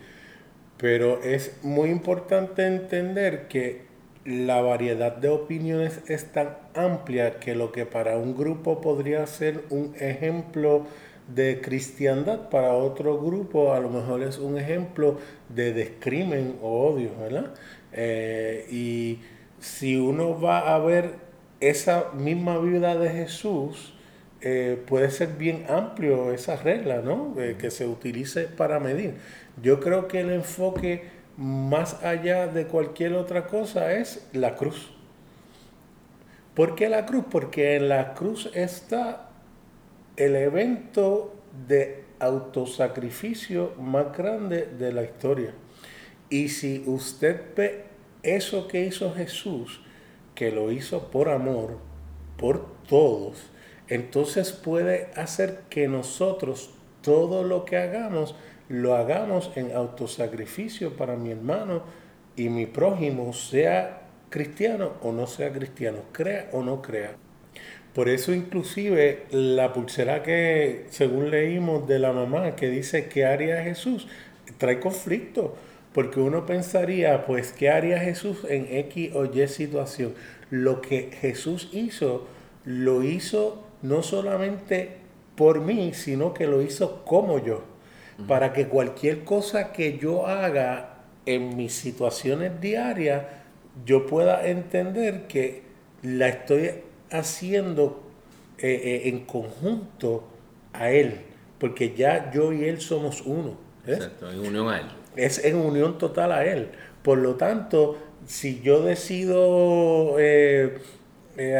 Pero 0.83 1.23
es 1.23 1.59
muy 1.63 1.89
importante 1.91 2.67
entender 2.67 3.47
que 3.47 3.83
la 4.25 4.59
variedad 4.59 5.15
de 5.15 5.29
opiniones 5.29 6.01
es 6.09 6.33
tan 6.33 6.57
amplia 6.75 7.39
que 7.39 7.55
lo 7.55 7.71
que 7.71 7.85
para 7.85 8.17
un 8.17 8.35
grupo 8.35 8.81
podría 8.81 9.25
ser 9.25 9.63
un 9.69 9.95
ejemplo 9.97 10.85
de 11.33 11.61
cristiandad, 11.61 12.49
para 12.49 12.73
otro 12.73 13.17
grupo 13.17 13.73
a 13.73 13.79
lo 13.79 13.89
mejor 13.89 14.23
es 14.23 14.39
un 14.39 14.57
ejemplo 14.57 15.19
de 15.47 15.71
descrimen 15.71 16.57
o 16.61 16.89
odio, 16.89 17.11
¿verdad? 17.17 17.53
Eh, 17.93 18.67
y 18.69 19.19
si 19.61 19.95
uno 19.95 20.37
va 20.41 20.75
a 20.75 20.79
ver 20.79 21.11
esa 21.61 22.11
misma 22.11 22.57
vida 22.57 22.97
de 22.97 23.09
Jesús, 23.09 23.93
eh, 24.45 24.77
puede 24.87 25.09
ser 25.09 25.29
bien 25.37 25.63
amplio 25.69 26.33
esa 26.33 26.57
regla, 26.57 26.97
¿no? 27.01 27.33
Eh, 27.39 27.55
que 27.57 27.71
se 27.71 27.87
utilice 27.87 28.43
para 28.43 28.81
medir. 28.81 29.13
Yo 29.61 29.79
creo 29.79 30.07
que 30.07 30.21
el 30.21 30.31
enfoque 30.31 31.09
más 31.37 32.03
allá 32.03 32.47
de 32.47 32.67
cualquier 32.67 33.13
otra 33.13 33.47
cosa 33.47 33.93
es 33.93 34.27
la 34.33 34.55
cruz. 34.55 34.91
¿Por 36.53 36.75
qué 36.75 36.89
la 36.89 37.05
cruz? 37.05 37.25
Porque 37.29 37.75
en 37.75 37.89
la 37.89 38.13
cruz 38.13 38.49
está 38.53 39.29
el 40.15 40.35
evento 40.35 41.33
de 41.67 42.03
autosacrificio 42.19 43.73
más 43.79 44.15
grande 44.15 44.65
de 44.65 44.91
la 44.91 45.03
historia. 45.03 45.53
Y 46.29 46.49
si 46.49 46.83
usted 46.85 47.41
ve 47.55 47.85
eso 48.21 48.67
que 48.67 48.85
hizo 48.85 49.13
Jesús, 49.13 49.81
que 50.35 50.51
lo 50.51 50.71
hizo 50.71 51.09
por 51.11 51.29
amor, 51.29 51.77
por 52.37 52.65
todos, 52.87 53.49
entonces 53.87 54.51
puede 54.51 55.09
hacer 55.15 55.63
que 55.69 55.87
nosotros 55.87 56.71
todo 57.01 57.43
lo 57.43 57.65
que 57.65 57.77
hagamos 57.77 58.35
lo 58.73 58.95
hagamos 58.95 59.51
en 59.55 59.71
autosacrificio 59.71 60.97
para 60.97 61.15
mi 61.15 61.29
hermano 61.29 61.83
y 62.35 62.49
mi 62.49 62.65
prójimo, 62.65 63.31
sea 63.31 64.01
cristiano 64.31 64.93
o 65.03 65.11
no 65.11 65.27
sea 65.27 65.53
cristiano, 65.53 65.99
crea 66.11 66.49
o 66.53 66.63
no 66.63 66.81
crea. 66.81 67.11
Por 67.93 68.09
eso 68.09 68.33
inclusive 68.33 69.25
la 69.29 69.73
pulsera 69.73 70.23
que 70.23 70.87
según 70.89 71.29
leímos 71.29 71.87
de 71.87 71.99
la 71.99 72.13
mamá 72.13 72.55
que 72.55 72.71
dice 72.71 73.07
¿qué 73.09 73.27
haría 73.27 73.61
Jesús? 73.61 74.07
trae 74.57 74.79
conflicto, 74.79 75.55
porque 75.93 76.19
uno 76.19 76.47
pensaría 76.47 77.27
pues 77.27 77.51
¿qué 77.51 77.69
haría 77.69 77.99
Jesús 77.99 78.39
en 78.49 78.65
X 78.75 79.11
o 79.13 79.25
Y 79.25 79.47
situación? 79.49 80.15
Lo 80.49 80.81
que 80.81 81.11
Jesús 81.21 81.69
hizo, 81.73 82.25
lo 82.65 83.03
hizo 83.03 83.67
no 83.83 84.01
solamente 84.01 84.97
por 85.35 85.61
mí, 85.61 85.93
sino 85.93 86.33
que 86.33 86.47
lo 86.47 86.63
hizo 86.63 87.05
como 87.05 87.37
yo 87.37 87.71
para 88.27 88.53
que 88.53 88.67
cualquier 88.67 89.23
cosa 89.23 89.71
que 89.71 89.97
yo 89.97 90.27
haga 90.27 90.93
en 91.25 91.55
mis 91.55 91.73
situaciones 91.73 92.59
diarias, 92.59 93.23
yo 93.85 94.05
pueda 94.05 94.47
entender 94.47 95.27
que 95.27 95.63
la 96.03 96.27
estoy 96.27 96.71
haciendo 97.11 98.03
eh, 98.57 98.81
eh, 98.83 99.09
en 99.09 99.25
conjunto 99.25 100.27
a 100.73 100.91
Él, 100.91 101.21
porque 101.59 101.93
ya 101.95 102.31
yo 102.31 102.53
y 102.53 102.65
Él 102.65 102.81
somos 102.81 103.21
uno. 103.25 103.57
Exacto, 103.85 104.31
en 104.31 104.39
unión 104.39 104.69
a 104.69 104.79
Él. 104.79 104.85
Es 105.15 105.43
en 105.43 105.55
unión 105.57 105.97
total 105.97 106.31
a 106.31 106.45
Él. 106.45 106.69
Por 107.01 107.17
lo 107.17 107.35
tanto, 107.35 107.97
si 108.25 108.61
yo 108.61 108.83
decido 108.83 110.15
eh, 110.19 110.79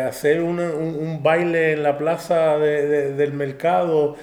hacer 0.07 0.41
un, 0.41 1.21
baile 1.21 1.73
en 1.73 1.83
la 1.83 1.97
plaza 1.97 2.57
del 2.57 3.33
mercado 3.33 4.15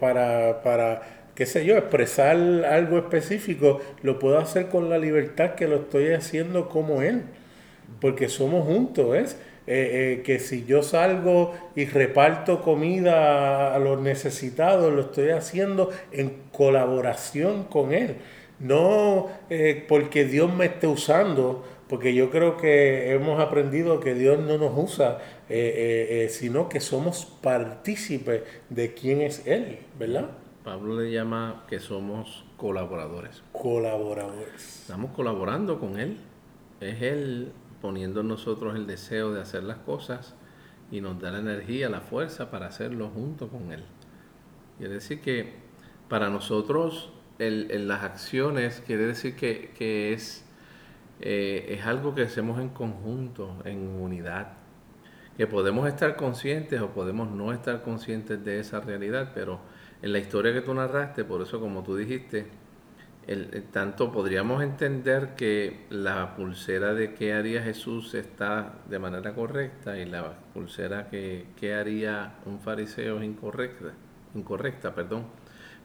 para, 0.00 0.62
para 0.62 1.02
qué 1.38 1.46
sé 1.46 1.64
yo, 1.64 1.76
expresar 1.76 2.34
algo 2.36 2.98
específico, 2.98 3.78
lo 4.02 4.18
puedo 4.18 4.38
hacer 4.38 4.66
con 4.66 4.90
la 4.90 4.98
libertad 4.98 5.54
que 5.54 5.68
lo 5.68 5.76
estoy 5.76 6.12
haciendo 6.12 6.68
como 6.68 7.00
Él, 7.00 7.22
porque 8.00 8.28
somos 8.28 8.66
juntos, 8.66 9.08
¿ves? 9.12 9.36
Eh, 9.68 10.16
eh, 10.18 10.22
que 10.24 10.40
si 10.40 10.64
yo 10.64 10.82
salgo 10.82 11.54
y 11.76 11.84
reparto 11.84 12.60
comida 12.60 13.72
a 13.72 13.78
los 13.78 14.00
necesitados, 14.00 14.92
lo 14.92 15.02
estoy 15.02 15.30
haciendo 15.30 15.90
en 16.10 16.34
colaboración 16.50 17.62
con 17.62 17.92
Él. 17.92 18.16
No 18.58 19.28
eh, 19.48 19.84
porque 19.86 20.24
Dios 20.24 20.52
me 20.52 20.64
esté 20.64 20.88
usando, 20.88 21.64
porque 21.88 22.14
yo 22.14 22.30
creo 22.30 22.56
que 22.56 23.12
hemos 23.12 23.38
aprendido 23.38 24.00
que 24.00 24.14
Dios 24.14 24.40
no 24.40 24.58
nos 24.58 24.72
usa, 24.76 25.18
sino 26.30 26.68
que 26.68 26.80
somos 26.80 27.26
partícipes 27.40 28.42
de 28.70 28.92
quién 28.92 29.20
es 29.20 29.46
Él, 29.46 29.78
¿verdad? 30.00 30.30
Pablo 30.68 31.00
le 31.00 31.10
llama 31.10 31.64
que 31.66 31.80
somos 31.80 32.44
colaboradores. 32.58 33.42
Colaboradores. 33.52 34.82
Estamos 34.82 35.12
colaborando 35.12 35.80
con 35.80 35.98
Él. 35.98 36.18
Es 36.78 37.00
Él 37.00 37.52
poniendo 37.80 38.20
en 38.20 38.28
nosotros 38.28 38.76
el 38.76 38.86
deseo 38.86 39.32
de 39.32 39.40
hacer 39.40 39.62
las 39.62 39.78
cosas 39.78 40.34
y 40.90 41.00
nos 41.00 41.18
da 41.22 41.30
la 41.30 41.38
energía, 41.38 41.88
la 41.88 42.02
fuerza 42.02 42.50
para 42.50 42.66
hacerlo 42.66 43.08
junto 43.08 43.48
con 43.48 43.72
Él. 43.72 43.82
Quiere 44.76 44.92
decir 44.92 45.22
que 45.22 45.54
para 46.10 46.28
nosotros 46.28 47.14
el, 47.38 47.88
las 47.88 48.02
acciones 48.02 48.82
quiere 48.86 49.06
decir 49.06 49.36
que, 49.36 50.12
es, 50.12 50.44
eh, 51.22 51.64
es 51.78 51.86
algo 51.86 52.14
que 52.14 52.24
hacemos 52.24 52.60
en 52.60 52.68
conjunto, 52.68 53.56
en 53.64 53.88
unidad. 53.88 54.57
Que 55.38 55.46
podemos 55.46 55.88
estar 55.88 56.16
conscientes 56.16 56.82
o 56.82 56.88
podemos 56.88 57.30
no 57.30 57.52
estar 57.52 57.80
conscientes 57.82 58.44
de 58.44 58.60
esa 58.60 58.80
realidad, 58.80 59.30
pero 59.34 59.60
en 60.02 60.12
la 60.12 60.18
historia 60.18 60.52
que 60.52 60.60
tú 60.60 60.74
narraste, 60.74 61.24
por 61.24 61.40
eso 61.40 61.60
como 61.60 61.82
tú 61.82 61.96
dijiste, 61.96 62.46
el, 63.28 63.64
tanto 63.70 64.10
podríamos 64.10 64.62
entender 64.62 65.34
que 65.36 65.84
la 65.90 66.34
pulsera 66.34 66.94
de 66.94 67.14
qué 67.14 67.34
haría 67.34 67.62
Jesús 67.62 68.14
está 68.14 68.74
de 68.88 68.98
manera 68.98 69.34
correcta 69.34 69.98
y 69.98 70.06
la 70.06 70.32
pulsera 70.54 71.08
que 71.08 71.44
qué 71.60 71.74
haría 71.74 72.36
un 72.46 72.58
fariseo 72.58 73.18
es 73.18 73.24
incorrecta, 73.24 73.92
incorrecta, 74.34 74.94
perdón. 74.94 75.26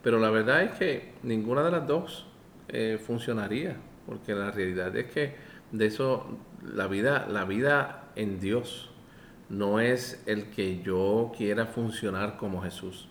Pero 0.01 0.19
la 0.19 0.29
verdad 0.29 0.63
es 0.63 0.71
que 0.71 1.13
ninguna 1.23 1.63
de 1.63 1.71
las 1.71 1.85
dos 1.85 2.27
eh, 2.69 2.97
funcionaría, 3.05 3.75
porque 4.05 4.33
la 4.33 4.51
realidad 4.51 4.95
es 4.95 5.11
que 5.11 5.35
de 5.71 5.85
eso 5.85 6.37
la 6.63 6.87
vida, 6.87 7.27
la 7.29 7.43
vida 7.43 8.05
en 8.15 8.39
Dios 8.39 8.92
no 9.49 9.79
es 9.79 10.23
el 10.25 10.49
que 10.49 10.81
yo 10.81 11.31
quiera 11.35 11.65
funcionar 11.65 12.37
como 12.37 12.61
Jesús. 12.61 13.07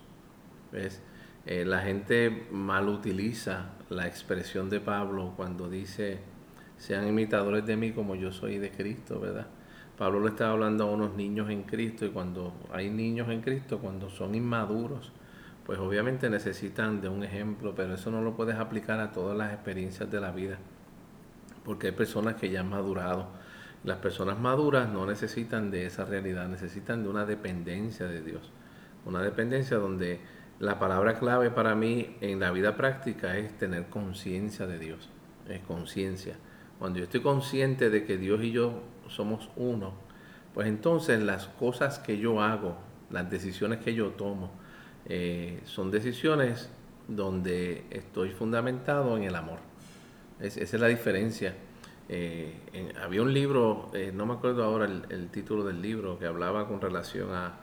Eh, 1.45 1.65
la 1.65 1.81
gente 1.81 2.47
mal 2.51 2.89
utiliza 2.89 3.71
la 3.89 4.07
expresión 4.07 4.69
de 4.69 4.79
Pablo 4.79 5.33
cuando 5.35 5.69
dice, 5.69 6.19
sean 6.77 7.07
imitadores 7.07 7.65
de 7.65 7.77
mí 7.77 7.91
como 7.91 8.15
yo 8.15 8.31
soy 8.31 8.57
de 8.57 8.71
Cristo, 8.71 9.19
¿verdad? 9.19 9.47
Pablo 9.97 10.21
le 10.21 10.29
estaba 10.29 10.53
hablando 10.53 10.85
a 10.85 10.91
unos 10.91 11.15
niños 11.15 11.49
en 11.49 11.63
Cristo 11.63 12.05
y 12.05 12.09
cuando 12.09 12.53
hay 12.71 12.89
niños 12.89 13.29
en 13.29 13.41
Cristo, 13.41 13.79
cuando 13.79 14.09
son 14.09 14.33
inmaduros, 14.33 15.11
pues 15.65 15.79
obviamente 15.79 16.29
necesitan 16.29 16.99
de 16.99 17.09
un 17.09 17.23
ejemplo, 17.23 17.73
pero 17.75 17.93
eso 17.93 18.09
no 18.09 18.21
lo 18.21 18.35
puedes 18.35 18.55
aplicar 18.55 18.99
a 18.99 19.11
todas 19.11 19.37
las 19.37 19.53
experiencias 19.53 20.09
de 20.09 20.19
la 20.19 20.31
vida, 20.31 20.57
porque 21.63 21.87
hay 21.87 21.93
personas 21.93 22.35
que 22.35 22.49
ya 22.49 22.61
han 22.61 22.69
madurado. 22.69 23.27
Las 23.83 23.97
personas 23.97 24.39
maduras 24.39 24.87
no 24.89 25.05
necesitan 25.05 25.69
de 25.69 25.85
esa 25.85 26.05
realidad, 26.05 26.47
necesitan 26.47 27.03
de 27.03 27.09
una 27.09 27.25
dependencia 27.25 28.07
de 28.07 28.21
Dios, 28.21 28.51
una 29.05 29.21
dependencia 29.21 29.77
donde 29.77 30.21
la 30.59 30.79
palabra 30.79 31.19
clave 31.19 31.49
para 31.49 31.75
mí 31.75 32.15
en 32.21 32.39
la 32.39 32.51
vida 32.51 32.77
práctica 32.77 33.37
es 33.37 33.57
tener 33.57 33.87
conciencia 33.87 34.67
de 34.67 34.79
Dios, 34.79 35.09
es 35.49 35.59
conciencia. 35.61 36.37
Cuando 36.79 36.99
yo 36.99 37.05
estoy 37.05 37.21
consciente 37.21 37.89
de 37.89 38.05
que 38.05 38.17
Dios 38.17 38.41
y 38.43 38.51
yo 38.51 38.83
somos 39.09 39.49
uno, 39.57 39.93
pues 40.53 40.67
entonces 40.67 41.21
las 41.21 41.47
cosas 41.47 41.99
que 41.99 42.17
yo 42.17 42.41
hago, 42.41 42.77
las 43.09 43.29
decisiones 43.29 43.79
que 43.79 43.93
yo 43.93 44.11
tomo, 44.11 44.51
eh, 45.05 45.59
son 45.65 45.91
decisiones 45.91 46.69
donde 47.09 47.85
estoy 47.89 48.29
fundamentado 48.29 49.17
en 49.17 49.23
el 49.23 49.35
amor. 49.35 49.59
esa 50.39 50.61
es 50.61 50.73
la 50.73 50.87
diferencia. 50.87 51.53
Eh, 52.09 52.53
había 53.01 53.21
un 53.21 53.33
libro, 53.33 53.89
eh, 53.93 54.11
no 54.13 54.25
me 54.25 54.33
acuerdo 54.33 54.63
ahora 54.63 54.85
el, 54.85 55.29
título 55.29 55.63
del 55.63 55.81
libro, 55.81 56.19
que 56.19 56.25
hablaba 56.25 56.67
con 56.67 56.81
relación 56.81 57.33
a 57.33 57.59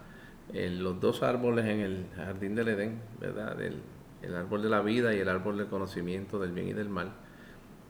los 0.52 1.00
dos 1.00 1.22
árboles 1.22 1.66
en 1.66 1.80
el 1.80 2.06
jardín 2.16 2.54
del 2.54 2.68
Edén, 2.68 3.00
¿verdad? 3.20 3.56
el 3.60 4.34
árbol 4.34 4.62
de 4.62 4.68
la 4.68 4.80
vida 4.80 5.14
y 5.14 5.18
el 5.18 5.28
árbol 5.28 5.58
del 5.58 5.68
conocimiento 5.68 6.38
del 6.40 6.52
bien 6.52 6.68
y 6.68 6.72
del 6.72 6.88
mal 6.88 7.12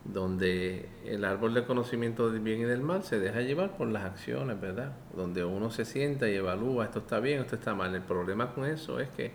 donde 0.03 0.89
el 1.05 1.23
árbol 1.25 1.53
del 1.53 1.65
conocimiento 1.65 2.31
del 2.31 2.41
bien 2.41 2.61
y 2.61 2.63
del 2.63 2.81
mal 2.81 3.03
se 3.03 3.19
deja 3.19 3.41
llevar 3.41 3.77
por 3.77 3.87
las 3.87 4.03
acciones, 4.03 4.59
¿verdad? 4.59 4.93
Donde 5.15 5.43
uno 5.43 5.69
se 5.69 5.85
sienta 5.85 6.29
y 6.29 6.35
evalúa, 6.35 6.85
esto 6.85 6.99
está 6.99 7.19
bien, 7.19 7.41
esto 7.41 7.55
está 7.55 7.75
mal. 7.75 7.93
El 7.93 8.01
problema 8.01 8.53
con 8.53 8.65
eso 8.65 8.99
es 8.99 9.09
que 9.09 9.31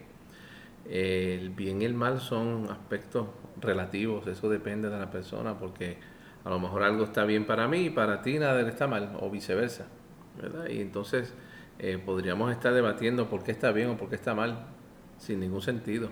eh, 0.86 1.38
el 1.40 1.50
bien 1.50 1.82
y 1.82 1.84
el 1.84 1.94
mal 1.94 2.20
son 2.20 2.68
aspectos 2.70 3.28
relativos, 3.60 4.26
eso 4.26 4.48
depende 4.48 4.90
de 4.90 4.98
la 4.98 5.10
persona, 5.10 5.58
porque 5.58 5.98
a 6.46 6.48
lo 6.48 6.60
mejor 6.60 6.84
algo 6.84 7.02
está 7.02 7.24
bien 7.24 7.44
para 7.44 7.66
mí 7.66 7.86
y 7.86 7.90
para 7.90 8.22
ti 8.22 8.38
nada 8.38 8.60
está 8.68 8.86
mal, 8.86 9.16
o 9.20 9.28
viceversa, 9.30 9.86
¿verdad? 10.40 10.68
Y 10.68 10.80
entonces 10.80 11.34
eh, 11.80 11.98
podríamos 11.98 12.52
estar 12.52 12.72
debatiendo 12.72 13.28
por 13.28 13.42
qué 13.42 13.50
está 13.50 13.72
bien 13.72 13.90
o 13.90 13.96
por 13.96 14.08
qué 14.08 14.14
está 14.14 14.32
mal, 14.32 14.64
sin 15.18 15.40
ningún 15.40 15.60
sentido. 15.60 16.08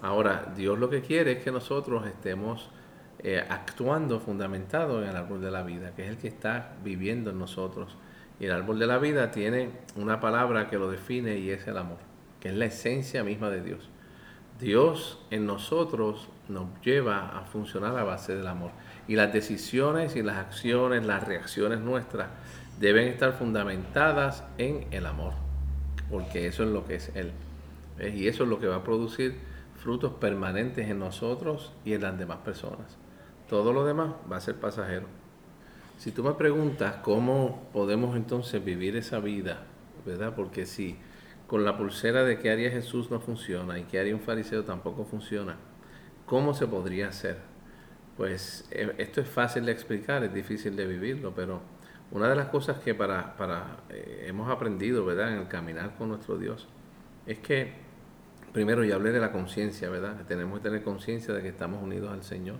Ahora, 0.00 0.50
Dios 0.56 0.78
lo 0.78 0.88
que 0.88 1.02
quiere 1.02 1.32
es 1.32 1.44
que 1.44 1.52
nosotros 1.52 2.06
estemos 2.06 2.70
eh, 3.18 3.44
actuando 3.46 4.18
fundamentado 4.18 5.02
en 5.02 5.10
el 5.10 5.16
árbol 5.16 5.42
de 5.42 5.50
la 5.50 5.62
vida, 5.62 5.94
que 5.94 6.04
es 6.04 6.08
el 6.08 6.16
que 6.16 6.28
está 6.28 6.72
viviendo 6.82 7.28
en 7.28 7.38
nosotros. 7.38 7.98
Y 8.40 8.46
el 8.46 8.52
árbol 8.52 8.78
de 8.78 8.86
la 8.86 8.96
vida 8.96 9.30
tiene 9.30 9.72
una 9.94 10.20
palabra 10.20 10.68
que 10.68 10.78
lo 10.78 10.90
define 10.90 11.36
y 11.36 11.50
es 11.50 11.66
el 11.66 11.76
amor, 11.76 11.98
que 12.40 12.48
es 12.48 12.54
la 12.54 12.64
esencia 12.64 13.22
misma 13.22 13.50
de 13.50 13.60
Dios. 13.60 13.90
Dios 14.58 15.18
en 15.30 15.44
nosotros 15.44 16.28
nos 16.48 16.66
lleva 16.82 17.38
a 17.38 17.42
funcionar 17.42 17.96
a 17.98 18.04
base 18.04 18.34
del 18.34 18.46
amor. 18.46 18.70
Y 19.08 19.16
las 19.16 19.32
decisiones 19.32 20.16
y 20.16 20.22
las 20.22 20.36
acciones, 20.36 21.04
las 21.06 21.26
reacciones 21.26 21.80
nuestras 21.80 22.28
deben 22.80 23.08
estar 23.08 23.32
fundamentadas 23.32 24.44
en 24.58 24.86
el 24.90 25.06
amor, 25.06 25.32
porque 26.10 26.46
eso 26.46 26.64
es 26.64 26.70
lo 26.70 26.84
que 26.84 26.96
es 26.96 27.10
Él. 27.14 27.32
Y 28.14 28.28
eso 28.28 28.44
es 28.44 28.50
lo 28.50 28.58
que 28.58 28.66
va 28.66 28.76
a 28.76 28.84
producir 28.84 29.36
frutos 29.76 30.12
permanentes 30.14 30.88
en 30.88 30.98
nosotros 30.98 31.72
y 31.84 31.94
en 31.94 32.02
las 32.02 32.18
demás 32.18 32.38
personas. 32.38 32.96
Todo 33.48 33.72
lo 33.72 33.84
demás 33.84 34.10
va 34.30 34.36
a 34.36 34.40
ser 34.40 34.56
pasajero. 34.56 35.06
Si 35.98 36.10
tú 36.10 36.22
me 36.22 36.32
preguntas 36.32 36.96
cómo 36.96 37.68
podemos 37.72 38.16
entonces 38.16 38.62
vivir 38.62 38.96
esa 38.96 39.18
vida, 39.18 39.62
¿verdad? 40.04 40.34
Porque 40.34 40.66
si 40.66 40.96
con 41.46 41.64
la 41.64 41.78
pulsera 41.78 42.24
de 42.24 42.38
qué 42.38 42.50
haría 42.50 42.70
Jesús 42.70 43.10
no 43.10 43.20
funciona 43.20 43.78
y 43.78 43.84
qué 43.84 44.00
haría 44.00 44.14
un 44.14 44.20
fariseo 44.20 44.64
tampoco 44.64 45.04
funciona, 45.04 45.56
¿cómo 46.26 46.52
se 46.52 46.66
podría 46.66 47.08
hacer? 47.08 47.38
Pues 48.16 48.66
eh, 48.70 48.94
esto 48.98 49.20
es 49.20 49.28
fácil 49.28 49.66
de 49.66 49.72
explicar, 49.72 50.24
es 50.24 50.32
difícil 50.32 50.76
de 50.76 50.86
vivirlo, 50.86 51.34
pero 51.34 51.60
una 52.10 52.28
de 52.28 52.36
las 52.36 52.48
cosas 52.48 52.78
que 52.78 52.94
para, 52.94 53.36
para 53.36 53.78
eh, 53.90 54.24
hemos 54.28 54.50
aprendido, 54.50 55.04
¿verdad? 55.04 55.32
En 55.32 55.40
el 55.40 55.48
caminar 55.48 55.96
con 55.96 56.08
nuestro 56.08 56.38
Dios, 56.38 56.66
es 57.26 57.38
que 57.38 57.72
primero 58.52 58.84
ya 58.84 58.94
hablé 58.94 59.12
de 59.12 59.20
la 59.20 59.32
conciencia, 59.32 59.90
¿verdad? 59.90 60.24
Tenemos 60.26 60.58
que 60.58 60.64
tener 60.64 60.82
conciencia 60.82 61.34
de 61.34 61.42
que 61.42 61.48
estamos 61.48 61.82
unidos 61.82 62.12
al 62.12 62.22
Señor 62.22 62.56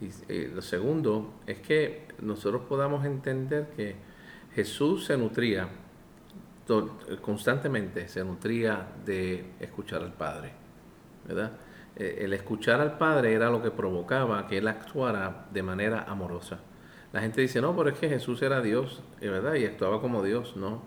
y 0.00 0.46
lo 0.46 0.62
segundo 0.62 1.34
es 1.46 1.58
que 1.58 2.06
nosotros 2.20 2.62
podamos 2.68 3.04
entender 3.04 3.68
que 3.76 3.96
Jesús 4.54 5.04
se 5.04 5.16
nutría 5.16 5.68
constantemente, 7.20 8.08
se 8.08 8.24
nutría 8.24 8.86
de 9.04 9.52
escuchar 9.60 10.02
al 10.02 10.12
Padre, 10.12 10.52
¿verdad? 11.26 11.52
Eh, 11.96 12.18
el 12.20 12.32
escuchar 12.32 12.80
al 12.80 12.98
Padre 12.98 13.32
era 13.32 13.50
lo 13.50 13.62
que 13.62 13.70
provocaba 13.70 14.46
que 14.46 14.58
Él 14.58 14.68
actuara 14.68 15.46
de 15.52 15.62
manera 15.62 16.04
amorosa. 16.08 16.58
La 17.12 17.20
gente 17.20 17.40
dice, 17.40 17.60
no, 17.60 17.76
pero 17.76 17.90
es 17.90 17.98
que 17.98 18.08
Jesús 18.08 18.40
era 18.42 18.60
Dios, 18.60 19.02
¿verdad? 19.20 19.54
Y 19.54 19.64
actuaba 19.64 20.00
como 20.00 20.22
Dios, 20.22 20.56
no. 20.56 20.82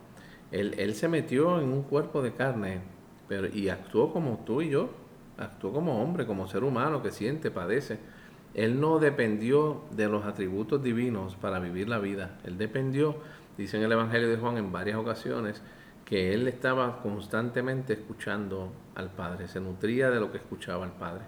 Él, 0.51 0.75
él 0.77 0.95
se 0.95 1.07
metió 1.07 1.59
en 1.59 1.69
un 1.69 1.83
cuerpo 1.83 2.21
de 2.21 2.33
carne 2.33 2.81
pero, 3.27 3.47
y 3.47 3.69
actuó 3.69 4.13
como 4.13 4.43
tú 4.45 4.61
y 4.61 4.69
yo, 4.69 4.89
actuó 5.37 5.73
como 5.73 6.01
hombre, 6.01 6.25
como 6.25 6.47
ser 6.47 6.63
humano 6.63 7.01
que 7.01 7.11
siente, 7.11 7.51
padece 7.51 7.99
él 8.53 8.79
no 8.79 8.99
dependió 8.99 9.83
de 9.91 10.07
los 10.07 10.25
atributos 10.25 10.83
divinos 10.83 11.35
para 11.35 11.59
vivir 11.59 11.89
la 11.89 11.99
vida. 11.99 12.37
Él 12.43 12.57
dependió, 12.57 13.15
dice 13.57 13.77
en 13.77 13.83
el 13.83 13.91
Evangelio 13.91 14.29
de 14.29 14.37
Juan 14.37 14.57
en 14.57 14.71
varias 14.71 14.97
ocasiones, 14.97 15.61
que 16.05 16.33
él 16.33 16.47
estaba 16.47 17.01
constantemente 17.01 17.93
escuchando 17.93 18.71
al 18.95 19.09
Padre, 19.11 19.47
se 19.47 19.59
nutría 19.59 20.09
de 20.09 20.19
lo 20.19 20.31
que 20.31 20.37
escuchaba 20.37 20.85
al 20.85 20.91
Padre. 20.91 21.23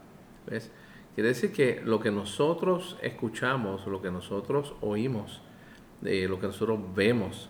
¿Ves? 0.47 0.71
Quiere 1.15 1.29
decir 1.29 1.53
que 1.53 1.81
lo 1.83 1.99
que 1.99 2.11
nosotros 2.11 2.97
escuchamos, 3.01 3.87
lo 3.87 4.01
que 4.01 4.11
nosotros 4.11 4.75
oímos, 4.81 5.41
eh, 6.03 6.27
lo 6.27 6.39
que 6.39 6.47
nosotros 6.47 6.79
vemos, 6.93 7.49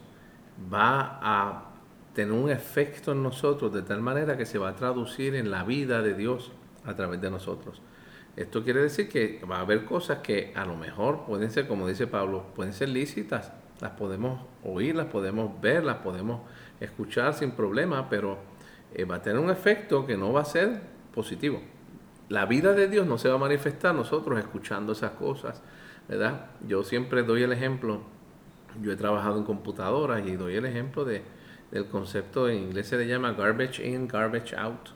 va 0.72 1.20
a 1.22 1.72
tener 2.14 2.32
un 2.32 2.50
efecto 2.50 3.12
en 3.12 3.24
nosotros 3.24 3.74
de 3.74 3.82
tal 3.82 4.02
manera 4.02 4.38
que 4.38 4.46
se 4.46 4.58
va 4.58 4.70
a 4.70 4.76
traducir 4.76 5.36
en 5.36 5.52
la 5.52 5.64
vida 5.64 6.02
de 6.02 6.14
Dios 6.14 6.52
a 6.86 6.96
través 6.96 7.20
de 7.22 7.32
nosotros. 7.32 7.82
Esto 8.36 8.64
quiere 8.64 8.82
decir 8.82 9.10
que 9.10 9.42
va 9.50 9.58
a 9.58 9.62
haber 9.62 9.86
cosas 9.86 10.20
que 10.20 10.54
a 10.56 10.66
lo 10.66 10.76
mejor 10.76 11.26
pueden 11.26 11.52
ser, 11.52 11.68
como 11.68 11.88
dice 11.88 12.06
Pablo, 12.06 12.46
pueden 12.56 12.74
ser 12.74 12.90
lícitas, 12.90 13.52
las 13.82 13.92
podemos 13.92 14.46
oír, 14.64 14.96
las 14.96 15.08
podemos 15.08 15.60
ver, 15.60 15.84
las 15.84 15.98
podemos 15.98 16.42
escuchar 16.80 17.34
sin 17.34 17.52
problema, 17.52 18.10
pero 18.10 18.38
eh, 18.94 19.06
va 19.06 19.16
a 19.16 19.22
tener 19.22 19.40
un 19.40 19.50
efecto 19.50 20.06
que 20.06 20.18
no 20.18 20.34
va 20.34 20.42
a 20.42 20.46
ser 20.46 20.82
positivo. 21.14 21.62
La 22.30 22.46
vida 22.46 22.74
de 22.74 22.88
Dios 22.88 23.06
no 23.06 23.18
se 23.18 23.30
va 23.30 23.36
a 23.36 23.38
manifestar 23.40 23.94
nosotros 23.94 24.40
escuchando 24.40 24.94
esas 24.94 25.12
cosas, 25.12 25.62
¿verdad? 26.08 26.48
Yo 26.68 26.84
siempre 26.84 27.24
doy 27.24 27.44
el 27.44 27.52
ejemplo, 27.52 28.02
yo 28.82 28.92
he 28.92 28.96
trabajado 28.96 29.38
en 29.38 29.44
computadoras 29.44 30.26
y 30.26 30.36
doy 30.36 30.56
el 30.56 30.66
ejemplo 30.66 31.06
de, 31.06 31.24
del 31.72 31.86
concepto 31.86 32.50
en 32.50 32.58
inglés 32.58 32.88
se 32.88 32.98
le 32.98 33.08
llama 33.08 33.34
garbage 33.34 33.86
in, 33.86 34.08
garbage 34.08 34.56
out, 34.56 34.90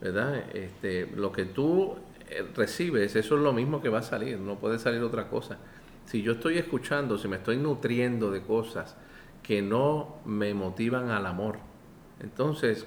¿verdad? 0.00 0.44
Este, 0.54 1.10
lo 1.16 1.32
que 1.32 1.44
tú 1.44 1.96
eh, 2.28 2.44
recibes, 2.54 3.16
eso 3.16 3.36
es 3.36 3.40
lo 3.40 3.52
mismo 3.52 3.80
que 3.80 3.88
va 3.88 4.00
a 4.00 4.02
salir, 4.02 4.38
no 4.38 4.58
puede 4.58 4.78
salir 4.78 5.02
otra 5.02 5.28
cosa. 5.28 5.58
Si 6.06 6.22
yo 6.22 6.32
estoy 6.32 6.58
escuchando, 6.58 7.16
si 7.16 7.28
me 7.28 7.36
estoy 7.36 7.56
nutriendo 7.56 8.30
de 8.30 8.42
cosas 8.42 8.96
que 9.44 9.62
no 9.62 10.16
me 10.24 10.52
motivan 10.54 11.10
al 11.10 11.26
amor, 11.26 11.58
entonces 12.20 12.86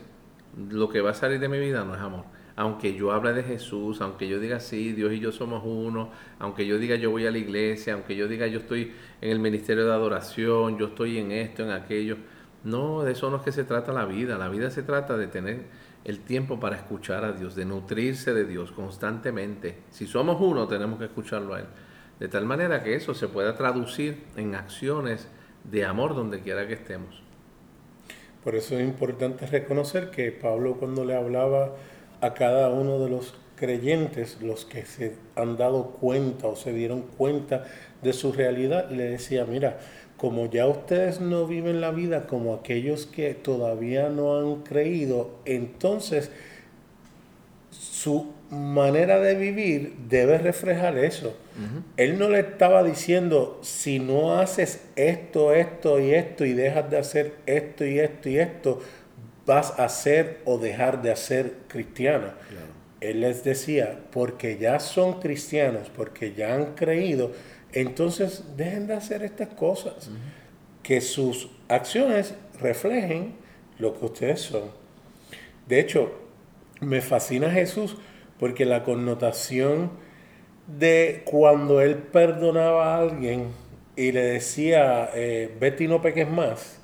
lo 0.70 0.90
que 0.90 1.00
va 1.00 1.12
a 1.12 1.14
salir 1.14 1.40
de 1.40 1.48
mi 1.48 1.60
vida 1.60 1.86
no 1.86 1.96
es 1.96 2.02
amor. 2.02 2.26
Aunque 2.58 2.96
yo 2.96 3.12
hable 3.12 3.34
de 3.34 3.44
Jesús, 3.44 4.02
aunque 4.02 4.28
yo 4.28 4.40
diga 4.40 4.60
sí, 4.60 4.92
Dios 4.92 5.14
y 5.14 5.20
yo 5.20 5.32
somos 5.32 5.62
uno, 5.64 6.10
aunque 6.40 6.66
yo 6.66 6.80
diga 6.80 6.96
yo 6.96 7.12
voy 7.12 7.28
a 7.28 7.32
la 7.32 7.38
iglesia, 7.38 7.94
aunque 7.94 8.16
yo 8.16 8.28
diga 8.28 8.48
yo 8.48 8.60
estoy 8.60 8.94
en 9.22 9.30
el 9.32 9.40
ministerio 9.40 9.86
de 9.86 9.94
adoración, 9.94 10.78
yo 10.78 10.88
estoy 10.88 11.20
en 11.20 11.32
esto, 11.32 11.64
en 11.64 11.70
aquello, 11.70 12.18
no, 12.64 13.04
de 13.04 13.14
eso 13.14 13.30
no 13.30 13.38
es 13.38 13.44
que 13.44 13.52
se 13.52 13.64
trata 13.64 13.94
la 13.94 14.06
vida. 14.06 14.38
La 14.38 14.50
vida 14.50 14.70
se 14.72 14.84
trata 14.84 15.16
de 15.16 15.28
tener 15.28 15.66
el 16.04 16.20
tiempo 16.20 16.60
para 16.60 16.76
escuchar 16.76 17.24
a 17.24 17.32
Dios, 17.32 17.56
de 17.56 17.66
nutrirse 17.66 18.34
de 18.34 18.46
Dios 18.46 18.72
constantemente. 18.72 19.84
Si 19.90 20.08
somos 20.08 20.38
uno, 20.42 20.68
tenemos 20.68 21.00
que 21.00 21.06
escucharlo 21.06 21.54
a 21.54 21.60
Él. 21.60 21.66
De 22.20 22.28
tal 22.28 22.46
manera 22.46 22.84
que 22.84 22.96
eso 22.96 23.14
se 23.14 23.28
pueda 23.28 23.56
traducir 23.56 24.26
en 24.36 24.56
acciones 24.56 25.30
de 25.72 25.86
amor 25.86 26.16
donde 26.16 26.42
quiera 26.42 26.68
que 26.68 26.74
estemos. 26.74 27.22
Por 28.44 28.56
eso 28.56 28.78
es 28.78 28.84
importante 28.84 29.46
reconocer 29.46 30.10
que 30.10 30.32
Pablo 30.32 30.78
cuando 30.78 31.04
le 31.04 31.16
hablaba 31.16 31.76
a 32.22 32.34
cada 32.34 32.70
uno 32.70 33.00
de 33.00 33.10
los 33.10 33.34
creyentes, 33.56 34.42
los 34.42 34.66
que 34.66 34.86
se 34.86 35.16
han 35.36 35.58
dado 35.58 35.92
cuenta 35.92 36.48
o 36.48 36.56
se 36.56 36.72
dieron 36.72 37.02
cuenta 37.02 37.66
de 38.02 38.14
su 38.14 38.32
realidad, 38.32 38.90
le 38.90 39.04
decía, 39.04 39.46
mira, 39.46 39.80
como 40.16 40.46
ya 40.46 40.66
ustedes 40.68 41.20
no 41.20 41.46
viven 41.46 41.82
la 41.82 41.92
vida 41.92 42.26
como 42.28 42.54
aquellos 42.54 43.06
que 43.06 43.34
todavía 43.34 44.10
no 44.10 44.38
han 44.38 44.64
creído, 44.64 45.32
entonces 45.46 46.32
su 47.70 48.37
manera 48.50 49.20
de 49.20 49.36
vivir 49.36 49.96
debe 50.08 50.38
reflejar 50.38 50.98
eso. 50.98 51.36
Él 51.98 52.20
no 52.20 52.30
le 52.30 52.40
estaba 52.40 52.84
diciendo, 52.84 53.60
si 53.64 54.00
no 54.00 54.36
haces 54.36 54.82
esto, 54.96 55.54
esto 55.54 56.00
y 56.00 56.14
esto 56.14 56.46
y 56.46 56.54
dejas 56.54 56.90
de 56.90 56.98
hacer 56.98 57.34
esto 57.46 57.86
y 57.86 58.00
esto 58.00 58.30
y 58.30 58.38
esto, 58.38 58.80
vas 59.46 59.80
a 59.80 59.90
ser 59.90 60.40
o 60.46 60.58
dejar 60.58 61.02
de 61.02 61.16
ser 61.16 61.54
cristiano. 61.68 62.28
Él 63.02 63.22
les 63.22 63.44
decía, 63.44 64.00
porque 64.12 64.58
ya 64.58 64.80
son 64.80 65.20
cristianos, 65.20 65.90
porque 65.96 66.34
ya 66.34 66.56
han 66.56 66.76
creído, 66.76 67.32
entonces 67.74 68.44
dejen 68.56 68.88
de 68.88 68.94
hacer 68.94 69.24
estas 69.24 69.50
cosas. 69.50 70.10
Que 70.84 71.02
sus 71.02 71.50
acciones 71.68 72.34
reflejen 72.62 73.36
lo 73.78 73.98
que 73.98 74.06
ustedes 74.06 74.42
son. 74.42 74.72
De 75.68 75.80
hecho, 75.80 76.14
me 76.80 77.02
fascina 77.02 77.52
Jesús 77.52 77.98
porque 78.40 78.66
la 78.66 78.84
connotación 78.84 79.92
de 80.68 81.22
cuando 81.26 81.82
él 81.82 81.96
perdonaba 81.96 82.96
a 82.96 83.00
alguien 83.00 83.48
y 83.96 84.12
le 84.12 84.22
decía, 84.22 85.10
eh, 85.16 85.58
no 85.88 86.02
peques 86.02 86.30
más, 86.30 86.80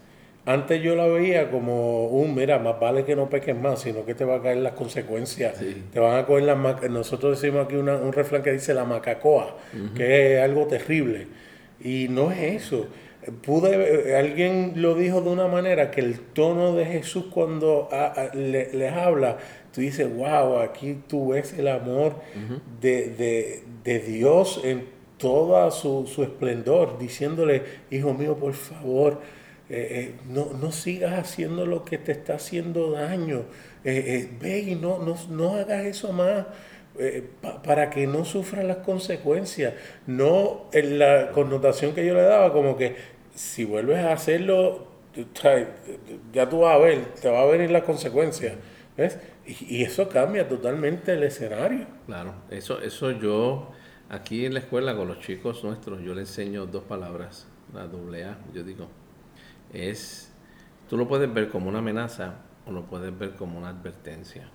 antes 0.45 0.81
yo 0.81 0.95
la 0.95 1.07
veía 1.07 1.49
como 1.49 2.07
un, 2.07 2.35
mira, 2.35 2.59
más 2.59 2.77
vale 2.77 3.05
que 3.05 3.15
no 3.15 3.29
peques 3.29 3.55
más, 3.55 3.81
sino 3.81 4.05
que 4.05 4.13
te 4.13 4.25
va 4.25 4.35
a 4.35 4.41
caer 4.41 4.57
las 4.57 4.73
consecuencias. 4.73 5.55
Te 5.91 5.99
van 5.99 6.17
a 6.17 6.25
coger 6.25 6.43
las 6.43 6.89
Nosotros 6.89 7.39
decimos 7.39 7.65
aquí 7.65 7.75
un 7.75 8.11
refrán 8.11 8.43
que 8.43 8.51
dice 8.51 8.73
la 8.73 8.83
macacoa, 8.83 9.55
que 9.95 10.35
es 10.35 10.43
algo 10.43 10.67
terrible. 10.67 11.27
Y 11.81 12.07
no 12.09 12.31
es 12.31 12.63
eso. 12.63 12.87
Pude, 13.45 14.17
alguien 14.17 14.73
lo 14.75 14.95
dijo 14.95 15.21
de 15.21 15.29
una 15.29 15.47
manera 15.47 15.91
que 15.91 16.01
el 16.01 16.19
tono 16.19 16.75
de 16.75 16.85
Jesús 16.87 17.27
cuando 17.31 17.87
les 18.33 18.91
habla 18.91 19.37
tú 19.73 19.81
dices, 19.81 20.07
wow, 20.15 20.59
aquí 20.59 20.99
tú 21.07 21.29
ves 21.29 21.53
el 21.53 21.67
amor 21.67 22.15
de, 22.79 23.63
Dios 23.83 24.61
en 24.63 24.87
todo 25.17 25.71
su, 25.71 26.23
esplendor, 26.23 26.99
diciéndole, 26.99 27.63
hijo 27.89 28.13
mío, 28.13 28.35
por 28.37 28.53
favor, 28.53 29.21
eh, 29.69 30.13
eh, 30.13 30.15
no, 30.29 30.71
sigas 30.71 31.13
haciendo 31.13 31.65
lo 31.65 31.83
que 31.83 31.97
te 31.97 32.11
está 32.11 32.35
haciendo 32.35 32.91
daño, 32.91 33.43
eh, 33.83 34.29
ve 34.39 34.59
y 34.59 34.75
no, 34.75 34.99
no, 35.29 35.53
hagas 35.55 35.85
eso 35.85 36.13
más. 36.13 36.45
para 37.63 37.89
que 37.89 38.05
no 38.05 38.23
sufran 38.23 38.67
las 38.67 38.77
consecuencias, 38.77 39.73
no 40.05 40.67
en 40.71 40.99
la 40.99 41.31
connotación 41.31 41.93
que 41.95 42.05
yo 42.05 42.13
le 42.13 42.21
daba, 42.21 42.53
como 42.53 42.77
que 42.77 42.95
si 43.33 43.65
vuelves 43.65 43.97
a 43.97 44.13
hacerlo, 44.13 44.87
ya 46.31 46.47
tú 46.49 46.59
vas 46.59 46.75
a 46.75 46.77
ver, 46.77 47.05
te 47.19 47.29
va 47.29 47.41
a 47.41 47.45
venir 47.45 47.71
las 47.71 47.83
consecuencias. 47.83 48.53
¿Ves? 48.97 49.19
Y, 49.45 49.83
eso 49.83 50.09
cambia 50.09 50.47
totalmente 50.47 51.13
el 51.13 51.23
escenario. 51.23 51.87
Claro, 52.05 52.33
eso, 52.49 52.81
eso 52.81 53.11
yo, 53.11 53.71
aquí 54.09 54.45
en 54.45 54.53
la 54.53 54.59
escuela 54.59 54.95
con 54.95 55.07
los 55.07 55.19
chicos 55.19 55.63
nuestros, 55.63 56.01
yo 56.01 56.13
les 56.13 56.29
enseño 56.29 56.65
dos 56.65 56.83
palabras, 56.83 57.47
la 57.73 57.87
doble 57.87 58.25
A, 58.25 58.37
yo 58.53 58.63
digo, 58.63 58.87
es, 59.71 60.31
tú 60.89 60.97
lo 60.97 61.07
puedes 61.07 61.33
ver 61.33 61.49
como 61.49 61.69
una 61.69 61.79
amenaza 61.79 62.35
o 62.65 62.71
lo 62.71 62.85
puedes 62.85 63.17
ver 63.17 63.35
como 63.35 63.57
una 63.57 63.69
advertencia, 63.69 64.49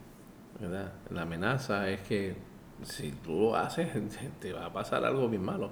¿verdad? 0.60 0.92
La 1.10 1.22
amenaza 1.22 1.88
es 1.90 2.00
que 2.02 2.36
si 2.82 3.12
tú 3.12 3.40
lo 3.40 3.56
haces, 3.56 3.88
te 4.40 4.52
va 4.52 4.66
a 4.66 4.72
pasar 4.72 5.04
algo 5.04 5.28
bien 5.28 5.44
malo. 5.44 5.70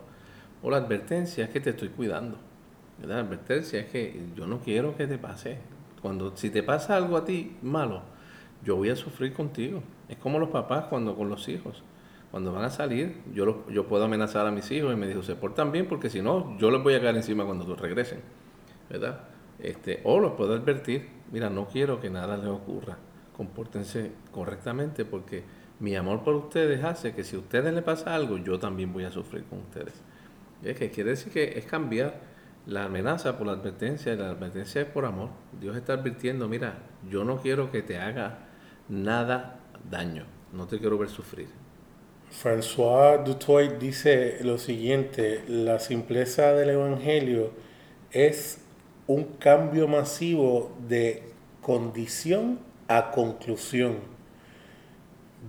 O 0.63 0.71
la 0.71 0.79
advertencia 0.79 1.45
es 1.45 1.51
que 1.51 1.61
te 1.61 1.71
estoy 1.71 1.89
cuidando. 1.91 2.39
La 3.03 3.21
advertencia 3.21 3.81
es 3.81 3.87
que 3.87 4.27
yo 4.35 4.47
no 4.47 4.61
quiero 4.61 4.97
que 4.97 5.07
te 5.07 5.19
pase. 5.19 5.59
Cuando, 6.01 6.37
si 6.37 6.51
te 6.51 6.63
pasa 6.63 6.97
algo 6.97 7.17
a 7.17 7.25
ti 7.25 7.57
malo, 7.63 8.03
yo 8.67 8.75
voy 8.77 8.91
a 8.91 8.97
sufrir 8.97 9.33
contigo. 9.33 9.83
Es 10.09 10.17
como 10.17 10.41
los 10.41 10.51
papás 10.51 10.87
cuando 10.91 11.15
con 11.15 11.31
los 11.31 11.49
hijos. 11.49 11.85
Cuando 12.33 12.53
van 12.53 12.65
a 12.65 12.71
salir, 12.71 13.23
yo, 13.33 13.65
yo 13.71 13.87
puedo 13.87 14.05
amenazar 14.05 14.45
a 14.45 14.51
mis 14.51 14.71
hijos 14.73 14.93
y 14.93 14.97
me 14.97 15.07
dijo, 15.07 15.23
se 15.23 15.37
portan 15.37 15.71
bien 15.71 15.87
porque 15.87 16.11
si 16.11 16.21
no, 16.21 16.59
yo 16.59 16.73
les 16.73 16.83
voy 16.83 16.95
a 16.95 17.01
caer 17.01 17.15
encima 17.15 17.45
cuando 17.45 17.77
regresen. 17.77 18.21
¿Verdad? 18.91 19.21
Este, 19.61 20.01
o 20.05 20.19
los 20.19 20.33
puedo 20.33 20.55
advertir, 20.55 21.09
mira, 21.33 21.49
no 21.49 21.67
quiero 21.67 22.01
que 22.01 22.11
nada 22.11 22.37
les 22.37 22.49
ocurra. 22.49 22.99
Compórtense 23.37 24.11
correctamente 24.33 25.05
porque 25.05 25.45
mi 25.79 25.95
amor 25.95 26.25
por 26.25 26.35
ustedes 26.35 26.83
hace 26.83 27.15
que 27.15 27.23
si 27.23 27.37
a 27.37 27.39
ustedes 27.39 27.73
les 27.73 27.85
pasa 27.85 28.15
algo, 28.17 28.37
yo 28.37 28.59
también 28.59 28.93
voy 28.93 29.05
a 29.05 29.13
sufrir 29.13 29.45
con 29.45 29.61
ustedes. 29.61 29.95
Es 30.65 30.77
que 30.77 30.91
quiere 30.91 31.11
decir 31.11 31.33
que 31.33 31.57
es 31.57 31.67
cambiar 31.67 32.21
la 32.67 32.85
amenaza 32.85 33.39
por 33.39 33.47
la 33.47 33.53
advertencia 33.53 34.13
y 34.13 34.17
la 34.17 34.31
advertencia 34.31 34.83
es 34.83 34.89
por 34.89 35.05
amor. 35.05 35.29
Dios 35.61 35.77
está 35.77 35.93
advirtiendo, 35.93 36.49
mira, 36.49 36.79
yo 37.09 37.23
no 37.25 37.37
quiero 37.37 37.71
que 37.71 37.83
te 37.83 37.99
haga 37.99 38.46
nada 38.89 39.61
daño. 39.91 40.27
No 40.53 40.67
te 40.67 40.79
quiero 40.79 40.99
ver 40.99 41.09
sufrir. 41.09 41.49
François 42.31 43.23
Dutoit 43.25 43.79
dice 43.79 44.39
lo 44.43 44.59
siguiente, 44.59 45.45
la 45.49 45.79
simpleza 45.79 46.53
del 46.53 46.71
Evangelio 46.71 47.53
es 48.11 48.59
un 49.07 49.25
cambio 49.39 49.87
masivo 49.87 50.75
de 50.89 51.23
condición 51.61 52.59
a 52.89 53.11
conclusión. 53.11 53.99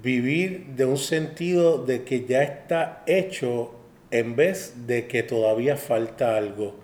Vivir 0.02 0.68
de 0.76 0.86
un 0.86 0.98
sentido 0.98 1.84
de 1.84 2.04
que 2.04 2.26
ya 2.26 2.44
está 2.44 3.04
hecho 3.08 3.74
en 4.12 4.36
vez 4.36 4.88
de 4.88 5.08
que 5.08 5.24
todavía 5.24 5.76
falta 5.76 6.38
algo. 6.38 6.76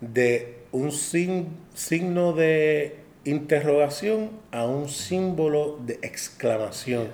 De 0.00 0.56
un 0.72 0.90
signo 0.92 2.32
de 2.32 3.05
interrogación 3.26 4.30
a 4.52 4.64
un 4.64 4.88
símbolo 4.88 5.78
de 5.84 5.94
exclamación. 6.02 7.08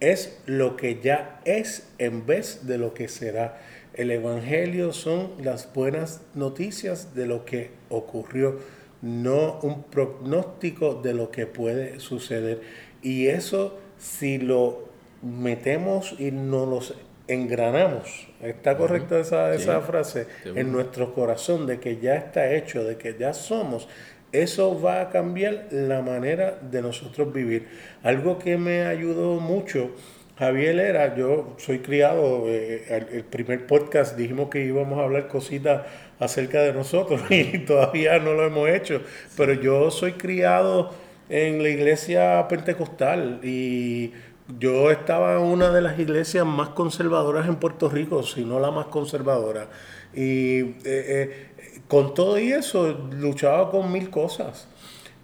Es 0.00 0.38
lo 0.46 0.76
que 0.76 1.00
ya 1.00 1.40
es 1.44 1.88
en 1.98 2.26
vez 2.26 2.66
de 2.66 2.78
lo 2.78 2.94
que 2.94 3.08
será. 3.08 3.60
El 3.94 4.10
Evangelio 4.10 4.92
son 4.92 5.32
las 5.42 5.72
buenas 5.72 6.20
noticias 6.34 7.14
de 7.14 7.26
lo 7.26 7.44
que 7.44 7.70
ocurrió, 7.88 8.58
no 9.02 9.58
un 9.62 9.84
pronóstico 9.84 10.94
de 10.94 11.14
lo 11.14 11.30
que 11.30 11.46
puede 11.46 12.00
suceder. 12.00 12.60
Y 13.02 13.28
eso 13.28 13.78
si 13.98 14.38
lo 14.38 14.88
metemos 15.22 16.14
y 16.18 16.30
no 16.30 16.66
los 16.66 16.94
engranamos, 17.26 18.28
está 18.42 18.76
correcta 18.76 19.18
esa, 19.18 19.54
esa 19.54 19.80
frase, 19.80 20.26
en 20.44 20.70
nuestro 20.70 21.14
corazón 21.14 21.66
de 21.66 21.80
que 21.80 21.98
ya 21.98 22.16
está 22.16 22.52
hecho, 22.52 22.84
de 22.84 22.98
que 22.98 23.16
ya 23.18 23.32
somos, 23.32 23.88
eso 24.34 24.80
va 24.80 25.00
a 25.00 25.10
cambiar 25.10 25.68
la 25.70 26.02
manera 26.02 26.58
de 26.60 26.82
nosotros 26.82 27.32
vivir. 27.32 27.68
Algo 28.02 28.38
que 28.38 28.58
me 28.58 28.82
ayudó 28.82 29.40
mucho, 29.40 29.92
Javier 30.38 30.78
era, 30.80 31.14
yo 31.14 31.54
soy 31.58 31.78
criado, 31.78 32.44
eh, 32.48 33.06
el, 33.12 33.24
primer 33.24 33.66
podcast 33.66 34.16
dijimos 34.16 34.50
que 34.50 34.64
íbamos 34.64 34.98
a 34.98 35.04
hablar 35.04 35.28
cositas 35.28 35.82
acerca 36.18 36.60
de 36.62 36.72
nosotros 36.72 37.22
y 37.30 37.58
todavía 37.60 38.18
no 38.18 38.34
lo 38.34 38.44
hemos 38.44 38.68
hecho, 38.68 39.00
pero 39.36 39.52
yo 39.52 39.92
soy 39.92 40.14
criado 40.14 40.92
en 41.28 41.62
la 41.62 41.68
iglesia 41.68 42.46
pentecostal 42.48 43.38
y 43.44 44.12
yo 44.58 44.90
estaba 44.90 45.36
en 45.36 45.42
una 45.42 45.70
de 45.70 45.80
las 45.80 45.98
iglesias 45.98 46.44
más 46.44 46.70
conservadoras 46.70 47.48
en 47.48 47.56
Puerto 47.56 47.88
Rico, 47.88 48.22
si 48.24 48.44
no 48.44 48.58
la 48.58 48.70
más 48.70 48.86
conservadora. 48.86 49.68
Y 50.12 50.60
eh, 50.60 50.74
eh, 50.84 51.46
con 51.94 52.12
todo 52.12 52.40
y 52.40 52.50
eso, 52.50 53.08
luchaba 53.12 53.70
con 53.70 53.92
mil 53.92 54.10
cosas. 54.10 54.66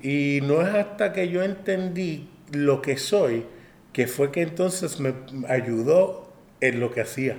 Y 0.01 0.39
no 0.45 0.63
es 0.63 0.69
hasta 0.69 1.13
que 1.13 1.29
yo 1.29 1.43
entendí 1.43 2.29
lo 2.53 2.81
que 2.81 2.97
soy, 2.97 3.45
que 3.93 4.07
fue 4.07 4.31
que 4.31 4.43
entonces 4.43 5.01
me 5.01 5.13
ayudó 5.49 6.33
en 6.61 6.79
lo 6.79 6.93
que 6.93 7.01
hacía. 7.01 7.39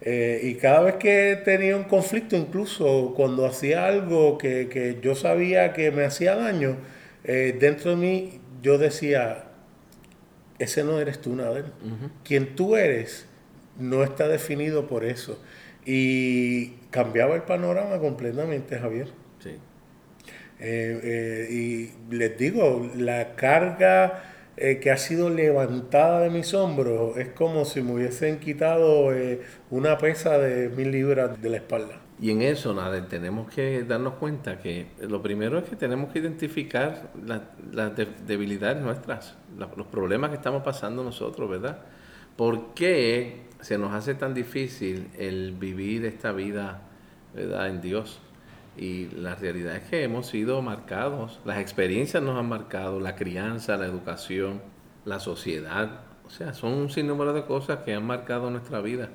Eh, 0.00 0.40
y 0.44 0.54
cada 0.54 0.80
vez 0.80 0.94
que 0.94 1.38
tenía 1.44 1.76
un 1.76 1.84
conflicto, 1.84 2.36
incluso 2.36 3.12
cuando 3.14 3.44
hacía 3.44 3.86
algo 3.86 4.38
que, 4.38 4.98
yo 5.02 5.14
sabía 5.14 5.74
que 5.74 5.90
me 5.90 6.06
hacía 6.06 6.34
daño, 6.34 6.78
eh, 7.24 7.54
dentro 7.60 7.90
de 7.90 7.96
mí 7.98 8.40
yo 8.62 8.78
decía, 8.78 9.44
ese 10.58 10.84
no 10.84 10.98
eres 10.98 11.20
tú, 11.20 11.36
nada. 11.36 11.70
Quien 12.24 12.56
tú 12.56 12.76
eres 12.76 13.26
no 13.78 14.02
está 14.02 14.26
definido 14.26 14.86
por 14.86 15.04
eso. 15.04 15.38
Y 15.84 16.70
cambiaba 16.90 17.34
el 17.34 17.42
panorama 17.42 17.98
completamente, 17.98 18.78
Javier. 18.78 19.08
Sí. 19.38 19.50
Eh, 20.60 21.00
eh, 21.02 21.48
y 21.50 22.14
les 22.14 22.36
digo, 22.36 22.90
la 22.96 23.36
carga 23.36 24.24
eh, 24.56 24.80
que 24.80 24.90
ha 24.90 24.96
sido 24.96 25.30
levantada 25.30 26.20
de 26.20 26.30
mis 26.30 26.52
hombros 26.52 27.16
es 27.16 27.28
como 27.28 27.64
si 27.64 27.80
me 27.80 27.92
hubiesen 27.92 28.40
quitado 28.40 29.10
una 29.70 29.98
pesa 29.98 30.38
de 30.38 30.68
mil 30.68 30.90
libras 30.90 31.40
de 31.40 31.48
la 31.48 31.56
espalda. 31.58 32.00
Y 32.20 32.32
en 32.32 32.42
eso, 32.42 32.74
nada, 32.74 33.06
tenemos 33.06 33.48
que 33.48 33.84
darnos 33.84 34.14
cuenta 34.14 34.58
que 34.58 34.88
lo 35.00 35.22
primero 35.22 35.56
es 35.58 35.68
que 35.68 35.76
tenemos 35.76 36.12
que 36.12 36.18
identificar 36.18 37.12
las 37.24 37.92
debilidades 38.26 38.82
nuestras, 38.82 39.36
los 39.56 39.86
problemas 39.86 40.30
que 40.30 40.36
estamos 40.36 40.64
pasando 40.64 41.04
nosotros, 41.04 41.48
¿verdad? 41.48 41.78
¿Por 42.34 42.74
qué 42.74 43.47
se 43.60 43.78
nos 43.78 43.92
hace 43.92 44.14
tan 44.14 44.34
difícil 44.34 45.08
el 45.18 45.52
vivir 45.52 46.04
esta 46.04 46.32
vida 46.32 46.82
en 47.34 47.80
Dios. 47.80 48.20
Y 48.76 49.06
la 49.08 49.34
realidad 49.34 49.76
es 49.76 49.88
que 49.88 50.04
hemos 50.04 50.28
sido 50.28 50.62
marcados, 50.62 51.40
las 51.44 51.58
experiencias 51.58 52.22
nos 52.22 52.38
han 52.38 52.48
marcado, 52.48 53.00
la 53.00 53.16
crianza, 53.16 53.76
la 53.76 53.86
educación, 53.86 54.62
la 55.04 55.18
sociedad, 55.18 56.02
O 56.26 56.30
sea, 56.30 56.52
son 56.52 56.74
un 56.74 56.90
sinnúmero 56.90 57.32
de 57.32 57.44
cosas 57.44 57.78
que 57.78 57.94
han 57.94 58.06
marcado 58.06 58.50
nuestra 58.50 58.80
vida 58.80 59.08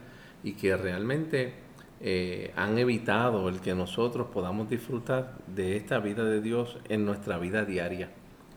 y 0.43 0.53
que 0.53 0.75
realmente 0.75 1.53
eh, 2.01 2.51
han 2.56 2.77
evitado 2.79 3.47
el 3.47 3.62
que 3.62 3.75
nosotros 3.75 4.27
podamos 4.34 4.67
disfrutar 4.67 5.36
de 5.47 5.77
esta 5.77 5.99
vida 5.99 6.25
de 6.25 6.41
Dios 6.41 6.79
en 6.89 7.06
nuestra 7.06 7.38
vida 7.38 7.63
diaria. 7.63 8.10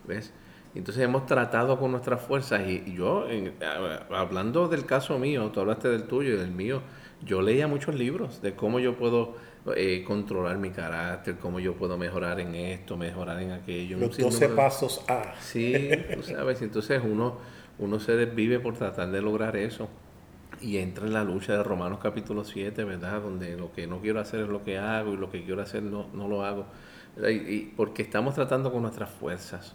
¿Ves? 0.06 0.32
Entonces 0.78 1.02
hemos 1.02 1.26
tratado 1.26 1.78
con 1.78 1.90
nuestras 1.90 2.20
fuerzas 2.20 2.62
y, 2.68 2.94
yo, 2.94 3.26
hablando 4.10 4.68
del 4.68 4.84
caso 4.84 5.18
mío, 5.18 5.50
tú 5.52 5.60
hablaste 5.60 5.88
del 5.88 6.04
tuyo 6.04 6.34
y 6.34 6.36
del 6.36 6.50
mío, 6.50 6.82
yo 7.24 7.40
leía 7.40 7.66
muchos 7.66 7.94
libros 7.94 8.42
de 8.42 8.54
cómo 8.54 8.78
yo 8.78 8.96
puedo 8.96 9.36
eh, 9.74 10.04
controlar 10.06 10.58
mi 10.58 10.70
carácter, 10.70 11.36
cómo 11.38 11.60
yo 11.60 11.74
puedo 11.74 11.96
mejorar 11.96 12.40
en 12.40 12.54
esto, 12.54 12.96
mejorar 12.96 13.40
en 13.42 13.52
aquello. 13.52 13.98
Los 13.98 14.16
12 14.16 14.50
pasos 14.50 15.02
A. 15.08 15.34
Sí, 15.40 15.90
tú 16.14 16.22
sabes, 16.22 16.60
entonces 16.62 17.00
uno, 17.02 17.38
uno 17.78 17.98
se 17.98 18.12
desvive 18.12 18.60
por 18.60 18.76
tratar 18.76 19.10
de 19.10 19.22
lograr 19.22 19.56
eso 19.56 19.88
y 20.60 20.78
entra 20.78 21.06
en 21.06 21.12
la 21.12 21.24
lucha 21.24 21.54
de 21.54 21.62
Romanos 21.62 21.98
capítulo 22.02 22.44
7, 22.44 22.84
¿verdad? 22.84 23.20
Donde 23.20 23.56
lo 23.56 23.72
que 23.72 23.86
no 23.86 24.00
quiero 24.00 24.20
hacer 24.20 24.40
es 24.40 24.48
lo 24.48 24.62
que 24.62 24.78
hago 24.78 25.14
y 25.14 25.16
lo 25.16 25.30
que 25.30 25.44
quiero 25.44 25.62
hacer 25.62 25.82
no, 25.82 26.08
no 26.12 26.28
lo 26.28 26.44
hago. 26.44 26.66
Y, 27.28 27.72
porque 27.76 28.02
estamos 28.02 28.34
tratando 28.34 28.70
con 28.70 28.82
nuestras 28.82 29.10
fuerzas. 29.10 29.74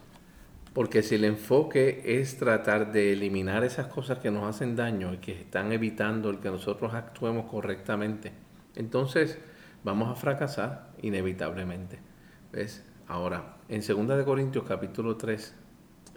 Porque 0.73 1.03
si 1.03 1.15
el 1.15 1.25
enfoque 1.25 2.01
es 2.05 2.37
tratar 2.37 2.93
de 2.93 3.11
eliminar 3.11 3.65
esas 3.65 3.87
cosas 3.87 4.19
que 4.19 4.31
nos 4.31 4.43
hacen 4.45 4.77
daño 4.77 5.13
y 5.13 5.17
que 5.17 5.33
están 5.33 5.73
evitando 5.73 6.29
el 6.29 6.39
que 6.39 6.49
nosotros 6.49 6.93
actuemos 6.93 7.49
correctamente, 7.51 8.31
entonces 8.75 9.37
vamos 9.83 10.09
a 10.09 10.15
fracasar 10.15 10.91
inevitablemente. 11.01 11.99
¿Ves? 12.53 12.85
Ahora, 13.07 13.57
en 13.67 13.81
2 13.81 14.17
de 14.17 14.23
Corintios 14.23 14.63
capítulo 14.65 15.17
3 15.17 15.53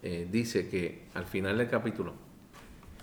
eh, 0.03 0.29
dice 0.31 0.69
que 0.69 1.09
al 1.15 1.25
final 1.25 1.59
del 1.59 1.69
capítulo, 1.69 2.13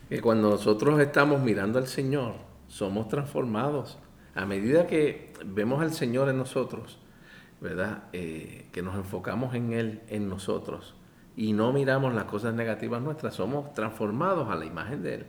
que 0.07 0.21
cuando 0.21 0.49
nosotros 0.49 0.99
estamos 1.01 1.41
mirando 1.41 1.79
al 1.79 1.87
Señor, 1.87 2.35
somos 2.69 3.09
transformados. 3.09 3.97
A 4.35 4.45
medida 4.45 4.87
que 4.87 5.33
vemos 5.45 5.81
al 5.81 5.91
Señor 5.91 6.29
en 6.29 6.37
nosotros, 6.37 6.99
¿verdad? 7.59 8.03
Eh, 8.13 8.67
que 8.71 8.81
nos 8.81 8.95
enfocamos 8.95 9.53
en 9.55 9.73
Él, 9.73 10.01
en 10.07 10.29
nosotros, 10.29 10.95
y 11.35 11.53
no 11.53 11.71
miramos 11.71 12.13
las 12.13 12.25
cosas 12.25 12.53
negativas 12.53 13.01
nuestras, 13.01 13.35
somos 13.35 13.73
transformados 13.73 14.49
a 14.49 14.55
la 14.55 14.65
imagen 14.65 15.01
de 15.01 15.13
Él. 15.15 15.25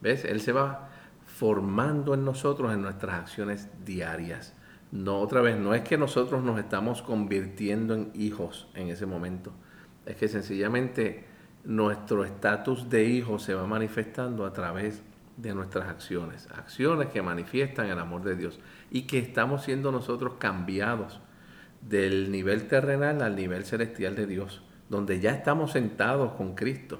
¿Ves? 0.00 0.24
Él 0.24 0.40
se 0.40 0.52
va 0.52 0.90
formando 1.26 2.14
en 2.14 2.24
nosotros 2.24 2.72
en 2.72 2.82
nuestras 2.82 3.20
acciones 3.20 3.68
diarias. 3.84 4.54
No, 4.92 5.18
otra 5.20 5.40
vez, 5.40 5.56
no 5.56 5.74
es 5.74 5.82
que 5.82 5.96
nosotros 5.96 6.42
nos 6.42 6.58
estamos 6.58 7.02
convirtiendo 7.02 7.94
en 7.94 8.10
hijos 8.14 8.68
en 8.74 8.88
ese 8.88 9.06
momento. 9.06 9.52
Es 10.04 10.16
que 10.16 10.28
sencillamente 10.28 11.24
nuestro 11.64 12.24
estatus 12.24 12.88
de 12.88 13.04
hijo 13.04 13.38
se 13.38 13.54
va 13.54 13.66
manifestando 13.66 14.44
a 14.44 14.52
través 14.52 15.02
de 15.36 15.54
nuestras 15.54 15.88
acciones. 15.88 16.48
Acciones 16.50 17.08
que 17.08 17.22
manifiestan 17.22 17.86
el 17.86 17.98
amor 17.98 18.22
de 18.22 18.36
Dios 18.36 18.58
y 18.90 19.02
que 19.02 19.18
estamos 19.18 19.62
siendo 19.62 19.92
nosotros 19.92 20.34
cambiados 20.38 21.20
del 21.80 22.30
nivel 22.30 22.66
terrenal 22.66 23.22
al 23.22 23.36
nivel 23.36 23.64
celestial 23.64 24.14
de 24.14 24.26
Dios, 24.26 24.62
donde 24.90 25.20
ya 25.20 25.30
estamos 25.30 25.72
sentados 25.72 26.32
con 26.32 26.54
Cristo. 26.54 26.98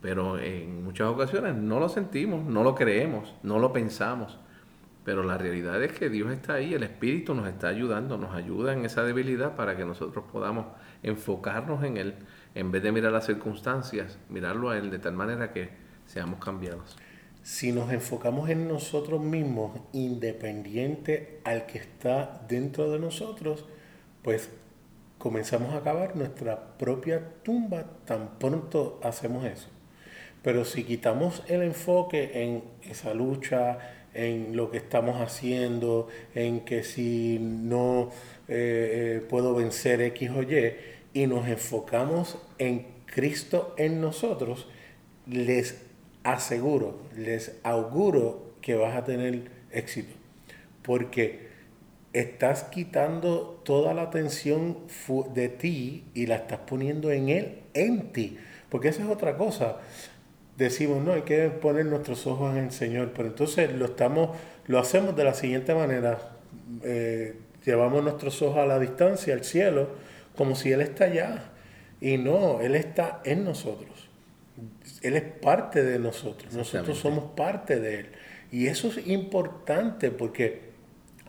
Pero 0.00 0.38
en 0.38 0.84
muchas 0.84 1.08
ocasiones 1.08 1.56
no 1.56 1.80
lo 1.80 1.88
sentimos, 1.88 2.44
no 2.44 2.62
lo 2.62 2.74
creemos, 2.74 3.34
no 3.42 3.58
lo 3.58 3.72
pensamos. 3.72 4.38
Pero 5.04 5.24
la 5.24 5.36
realidad 5.36 5.82
es 5.82 5.92
que 5.92 6.08
Dios 6.08 6.30
está 6.30 6.54
ahí, 6.54 6.74
el 6.74 6.82
Espíritu 6.82 7.34
nos 7.34 7.48
está 7.48 7.68
ayudando, 7.68 8.16
nos 8.18 8.34
ayuda 8.34 8.74
en 8.74 8.84
esa 8.84 9.02
debilidad 9.02 9.56
para 9.56 9.76
que 9.76 9.84
nosotros 9.84 10.24
podamos 10.30 10.66
enfocarnos 11.02 11.82
en 11.82 11.96
Él, 11.96 12.14
en 12.54 12.70
vez 12.70 12.82
de 12.82 12.92
mirar 12.92 13.12
las 13.12 13.26
circunstancias, 13.26 14.18
mirarlo 14.28 14.70
a 14.70 14.78
Él 14.78 14.90
de 14.90 14.98
tal 14.98 15.14
manera 15.14 15.52
que 15.52 15.70
seamos 16.06 16.38
cambiados. 16.38 16.96
Si 17.42 17.72
nos 17.72 17.90
enfocamos 17.90 18.50
en 18.50 18.68
nosotros 18.68 19.22
mismos, 19.22 19.80
independiente 19.92 21.40
al 21.44 21.64
que 21.64 21.78
está 21.78 22.42
dentro 22.46 22.90
de 22.90 22.98
nosotros, 22.98 23.64
pues 24.22 24.50
comenzamos 25.20 25.74
a 25.74 25.82
cavar 25.82 26.16
nuestra 26.16 26.58
propia 26.78 27.22
tumba 27.42 27.84
tan 28.06 28.38
pronto 28.38 28.98
hacemos 29.04 29.44
eso. 29.44 29.68
Pero 30.42 30.64
si 30.64 30.82
quitamos 30.82 31.42
el 31.46 31.62
enfoque 31.62 32.42
en 32.42 32.64
esa 32.90 33.12
lucha, 33.12 33.78
en 34.14 34.56
lo 34.56 34.70
que 34.70 34.78
estamos 34.78 35.20
haciendo, 35.20 36.08
en 36.34 36.60
que 36.60 36.82
si 36.82 37.38
no 37.38 38.08
eh, 38.48 39.18
eh, 39.18 39.26
puedo 39.28 39.54
vencer 39.54 40.00
X 40.00 40.30
o 40.30 40.42
Y, 40.42 40.74
y 41.12 41.26
nos 41.26 41.46
enfocamos 41.48 42.38
en 42.56 42.86
Cristo 43.04 43.74
en 43.76 44.00
nosotros, 44.00 44.68
les 45.26 45.82
aseguro, 46.24 46.98
les 47.14 47.58
auguro 47.62 48.54
que 48.62 48.74
vas 48.74 48.96
a 48.96 49.04
tener 49.04 49.50
éxito. 49.70 50.14
Porque 50.80 51.49
estás 52.12 52.64
quitando 52.64 53.60
toda 53.64 53.94
la 53.94 54.02
atención 54.02 54.78
de 55.32 55.48
ti 55.48 56.04
y 56.14 56.26
la 56.26 56.36
estás 56.36 56.60
poniendo 56.60 57.10
en 57.10 57.28
Él, 57.28 57.58
en 57.74 58.12
ti. 58.12 58.38
Porque 58.68 58.88
esa 58.88 59.02
es 59.02 59.08
otra 59.08 59.36
cosa. 59.36 59.76
Decimos, 60.56 61.02
no, 61.02 61.12
hay 61.12 61.22
que 61.22 61.48
poner 61.48 61.86
nuestros 61.86 62.26
ojos 62.26 62.52
en 62.56 62.64
el 62.64 62.72
Señor, 62.72 63.12
pero 63.14 63.28
entonces 63.28 63.72
lo, 63.72 63.86
estamos, 63.86 64.36
lo 64.66 64.78
hacemos 64.78 65.16
de 65.16 65.24
la 65.24 65.34
siguiente 65.34 65.74
manera, 65.74 66.18
eh, 66.82 67.36
llevamos 67.64 68.02
nuestros 68.02 68.42
ojos 68.42 68.58
a 68.58 68.66
la 68.66 68.78
distancia, 68.78 69.32
al 69.32 69.44
cielo, 69.44 69.88
como 70.36 70.54
si 70.54 70.72
Él 70.72 70.82
está 70.82 71.04
allá, 71.04 71.44
y 72.00 72.18
no, 72.18 72.60
Él 72.60 72.74
está 72.74 73.22
en 73.24 73.44
nosotros, 73.44 74.10
Él 75.00 75.16
es 75.16 75.22
parte 75.22 75.82
de 75.82 75.98
nosotros, 75.98 76.52
nosotros 76.52 76.98
somos 76.98 77.32
parte 77.34 77.80
de 77.80 78.00
Él, 78.00 78.06
y 78.52 78.66
eso 78.66 78.88
es 78.88 79.06
importante 79.06 80.10
porque 80.10 80.69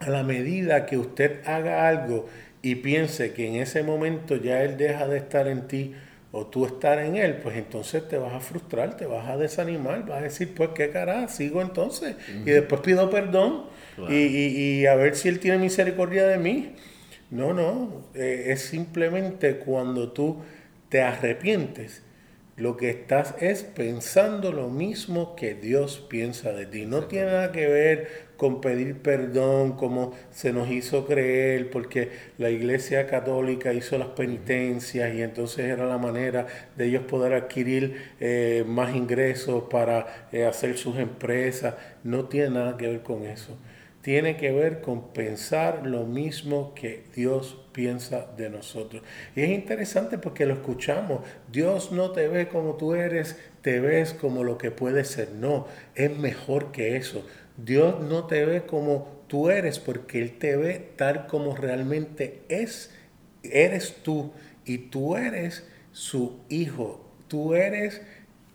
a 0.02 0.10
la 0.10 0.24
medida 0.24 0.86
que 0.86 0.98
usted 0.98 1.40
haga 1.46 1.88
algo 1.88 2.28
y 2.62 2.76
piense 2.76 3.34
que 3.34 3.48
en 3.48 3.56
ese 3.56 3.84
momento 3.84 4.36
ya 4.36 4.64
Él 4.64 4.78
deja 4.78 5.08
de 5.08 5.18
estar 5.18 5.48
en 5.48 5.68
ti, 5.68 5.94
o 6.32 6.48
tú 6.48 6.66
estar 6.66 7.00
en 7.00 7.18
él, 7.18 7.36
pues 7.44 7.58
entonces 7.58 8.08
te 8.08 8.18
vas 8.18 8.34
a 8.34 8.40
frustrar, 8.40 8.96
te 8.96 9.06
vas 9.06 9.28
a 9.28 9.38
desanimar, 9.38 10.06
vas 10.06 10.20
a 10.20 10.24
decir, 10.24 10.54
pues 10.56 10.70
qué 10.74 10.90
cara, 10.90 11.28
sigo 11.28 11.62
entonces. 11.62 12.16
Y 12.46 12.52
después 12.52 12.82
pido 12.82 13.10
perdón 13.10 13.66
y, 14.10 14.86
a 14.86 14.96
ver 14.96 15.16
si 15.16 15.28
él 15.28 15.40
tiene 15.40 15.58
misericordia 15.58 16.26
de 16.28 16.38
mí. 16.38 16.76
No, 17.30 17.54
no, 17.54 18.06
eh, 18.14 18.46
es 18.48 18.62
simplemente 18.62 19.58
cuando 19.58 20.12
tú 20.12 20.42
te 20.90 21.02
arrepientes, 21.02 22.04
lo 22.58 22.78
que 22.78 22.90
estás 22.90 23.36
es 23.40 23.64
pensando 23.64 24.52
lo 24.52 24.70
mismo 24.70 25.36
que 25.36 25.56
Dios 25.56 26.06
piensa 26.10 26.52
de 26.52 26.66
ti. 26.66 26.86
No 26.86 27.06
tiene 27.06 27.28
nada 27.28 27.52
que 27.52 27.68
ver 27.68 28.32
con 28.38 28.60
pedir 28.60 28.98
perdón 29.02 29.74
como 29.74 30.14
se 30.32 30.52
nos 30.52 30.70
hizo 30.70 31.06
creer, 31.06 31.70
porque 31.70 32.10
la 32.38 32.50
iglesia 32.50 33.08
católica 33.08 33.72
hizo 33.74 33.98
las 33.98 34.10
penitencias 34.10 35.14
y 35.14 35.22
entonces 35.22 35.66
era 35.66 35.86
la 35.86 35.98
manera 35.98 36.48
de 36.76 36.86
ellos 36.88 37.04
poder 37.04 37.34
adquirir 37.34 38.14
eh, 38.20 38.64
más 38.68 38.96
ingresos 38.96 39.66
para 39.70 40.28
eh, 40.32 40.46
hacer 40.46 40.78
sus 40.78 40.98
empresas. 40.98 41.76
No 42.04 42.26
tiene 42.26 42.50
nada 42.50 42.78
que 42.78 42.88
ver 42.88 43.02
con 43.02 43.26
eso. 43.26 43.58
Tiene 44.02 44.36
que 44.36 44.52
ver 44.52 44.82
con 44.82 45.14
pensar 45.14 45.86
lo 45.86 46.06
mismo 46.06 46.74
que 46.74 47.04
Dios 47.16 47.58
piensa 47.72 48.28
de 48.36 48.50
nosotros. 48.50 49.04
Y 49.36 49.42
es 49.42 49.50
interesante 49.50 50.18
porque 50.18 50.48
lo 50.48 50.56
escuchamos. 50.56 51.22
Dios 51.52 51.92
no 51.92 52.12
te 52.12 52.28
ve 52.28 52.48
como 52.48 52.76
tú 52.76 52.96
eres, 52.96 53.38
te 53.62 53.80
ves 53.80 54.14
como 54.14 54.44
lo 54.44 54.58
que 54.58 54.72
puedes 54.72 55.08
ser. 55.10 55.34
No, 55.34 55.68
es 55.94 56.18
mejor 56.18 56.72
que 56.72 56.98
eso. 56.98 57.24
Dios 57.58 58.02
no 58.02 58.26
te 58.26 58.44
ve 58.46 58.64
como 58.64 59.22
tú 59.28 59.50
eres 59.50 59.78
porque 59.80 60.22
Él 60.22 60.38
te 60.38 60.56
ve 60.58 60.94
tal 60.96 61.28
como 61.28 61.56
realmente 61.56 62.42
es. 62.50 62.92
Eres 63.44 63.98
tú 64.04 64.32
y 64.66 64.78
tú 64.80 65.16
eres 65.16 65.68
su 65.92 66.40
hijo. 66.50 67.06
Tú 67.28 67.54
eres 67.54 68.02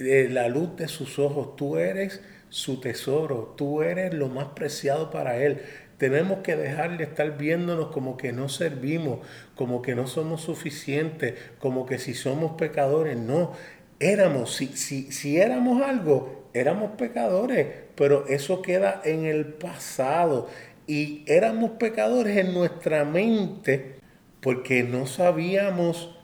eh, 0.01 0.29
la 0.31 0.49
luz 0.49 0.77
de 0.77 0.89
sus 0.89 1.19
ojos. 1.19 1.55
Tú 1.57 1.79
eres 1.79 2.21
su 2.57 2.81
tesoro. 2.81 3.53
Tú 3.55 3.83
eres 3.83 4.15
lo 4.15 4.29
más 4.29 4.47
preciado 4.55 5.11
para 5.11 5.37
Él. 5.37 5.61
Tenemos 5.99 6.39
que 6.39 6.57
dejar 6.57 6.97
de 6.97 7.05
estar 7.05 7.37
viéndonos 7.37 7.89
como 7.89 8.17
que 8.17 8.33
no 8.33 8.49
servimos, 8.49 9.19
como 9.55 9.83
que 9.83 9.95
no 9.95 10.07
somos 10.07 10.41
suficientes, 10.41 11.35
como 11.59 11.85
que 11.85 11.99
si 11.99 12.15
somos 12.15 12.53
pecadores. 12.53 13.19
No, 13.19 13.53
éramos, 14.01 14.55
si, 14.57 14.69
si, 14.69 15.13
si 15.13 15.37
éramos 15.37 15.83
algo, 15.83 16.49
éramos 16.55 16.93
pecadores, 16.93 17.67
pero 17.95 18.27
eso 18.27 18.63
queda 18.63 19.03
en 19.05 19.27
el 19.27 19.45
pasado. 19.45 20.49
Y 20.87 21.25
éramos 21.27 21.73
pecadores 21.73 22.39
en 22.39 22.55
nuestra 22.55 23.05
mente 23.05 23.97
porque 24.41 24.83
no 24.83 25.07
sabíamos 25.07 26.16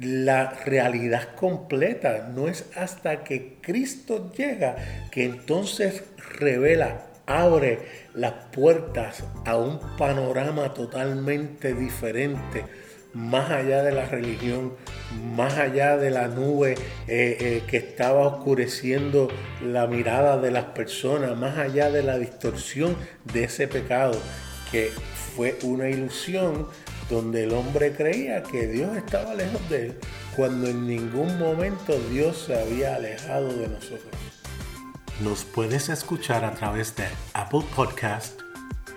la 0.00 0.50
realidad 0.64 1.34
completa. 1.34 2.30
No 2.34 2.48
es 2.48 2.66
hasta 2.76 3.24
que 3.24 3.58
Cristo 3.60 4.32
llega 4.36 4.76
que 5.10 5.24
entonces 5.24 6.02
revela, 6.38 7.06
abre 7.26 7.78
las 8.14 8.32
puertas 8.52 9.24
a 9.44 9.56
un 9.56 9.78
panorama 9.96 10.74
totalmente 10.74 11.74
diferente 11.74 12.64
más 13.12 13.50
allá 13.50 13.82
de 13.82 13.92
la 13.92 14.06
religión, 14.06 14.74
más 15.34 15.58
allá 15.58 15.96
de 15.96 16.10
la 16.10 16.28
nube 16.28 16.72
eh, 16.72 17.36
eh, 17.40 17.62
que 17.66 17.76
estaba 17.76 18.20
oscureciendo 18.26 19.28
la 19.64 19.86
mirada 19.86 20.38
de 20.38 20.50
las 20.50 20.66
personas, 20.66 21.36
más 21.36 21.58
allá 21.58 21.90
de 21.90 22.02
la 22.02 22.18
distorsión 22.18 22.96
de 23.32 23.44
ese 23.44 23.66
pecado, 23.66 24.16
que 24.70 24.90
fue 25.34 25.58
una 25.62 25.88
ilusión 25.88 26.68
donde 27.10 27.44
el 27.44 27.52
hombre 27.52 27.92
creía 27.92 28.42
que 28.42 28.68
Dios 28.68 28.96
estaba 28.96 29.34
lejos 29.34 29.68
de 29.68 29.86
él, 29.86 29.98
cuando 30.36 30.68
en 30.68 30.86
ningún 30.86 31.38
momento 31.38 31.98
Dios 32.10 32.44
se 32.46 32.58
había 32.58 32.94
alejado 32.94 33.48
de 33.48 33.68
nosotros. 33.68 34.14
Nos 35.20 35.44
puedes 35.44 35.88
escuchar 35.90 36.44
a 36.44 36.54
través 36.54 36.96
de 36.96 37.04
Apple 37.34 37.64
Podcast, 37.76 38.40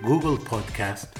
Google 0.01 0.37
Podcast, 0.49 1.13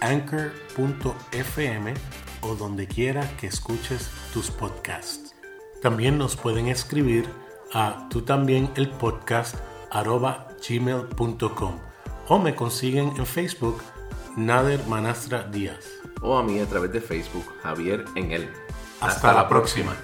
Anchor.fm 0.00 1.94
o 2.40 2.54
donde 2.54 2.88
quiera 2.88 3.30
que 3.36 3.46
escuches 3.46 4.10
tus 4.32 4.50
podcasts. 4.50 5.34
También 5.82 6.18
nos 6.18 6.36
pueden 6.36 6.68
escribir 6.68 7.28
a 7.72 8.08
tú 8.10 8.22
también 8.22 8.70
el 8.76 8.88
podcast 8.90 9.56
arroba 9.90 10.48
gmail.com 10.68 11.78
o 12.28 12.38
me 12.38 12.54
consiguen 12.54 13.12
en 13.16 13.26
Facebook 13.26 13.82
Nader 14.36 14.84
Manastra 14.86 15.44
Díaz. 15.44 15.99
O 16.20 16.36
a 16.36 16.42
mí 16.42 16.60
a 16.60 16.66
través 16.66 16.92
de 16.92 17.00
Facebook 17.00 17.46
Javier 17.62 18.04
en 18.14 18.32
él. 18.32 18.50
Hasta, 19.00 19.32
la 19.32 19.48
próxima. 19.48 19.96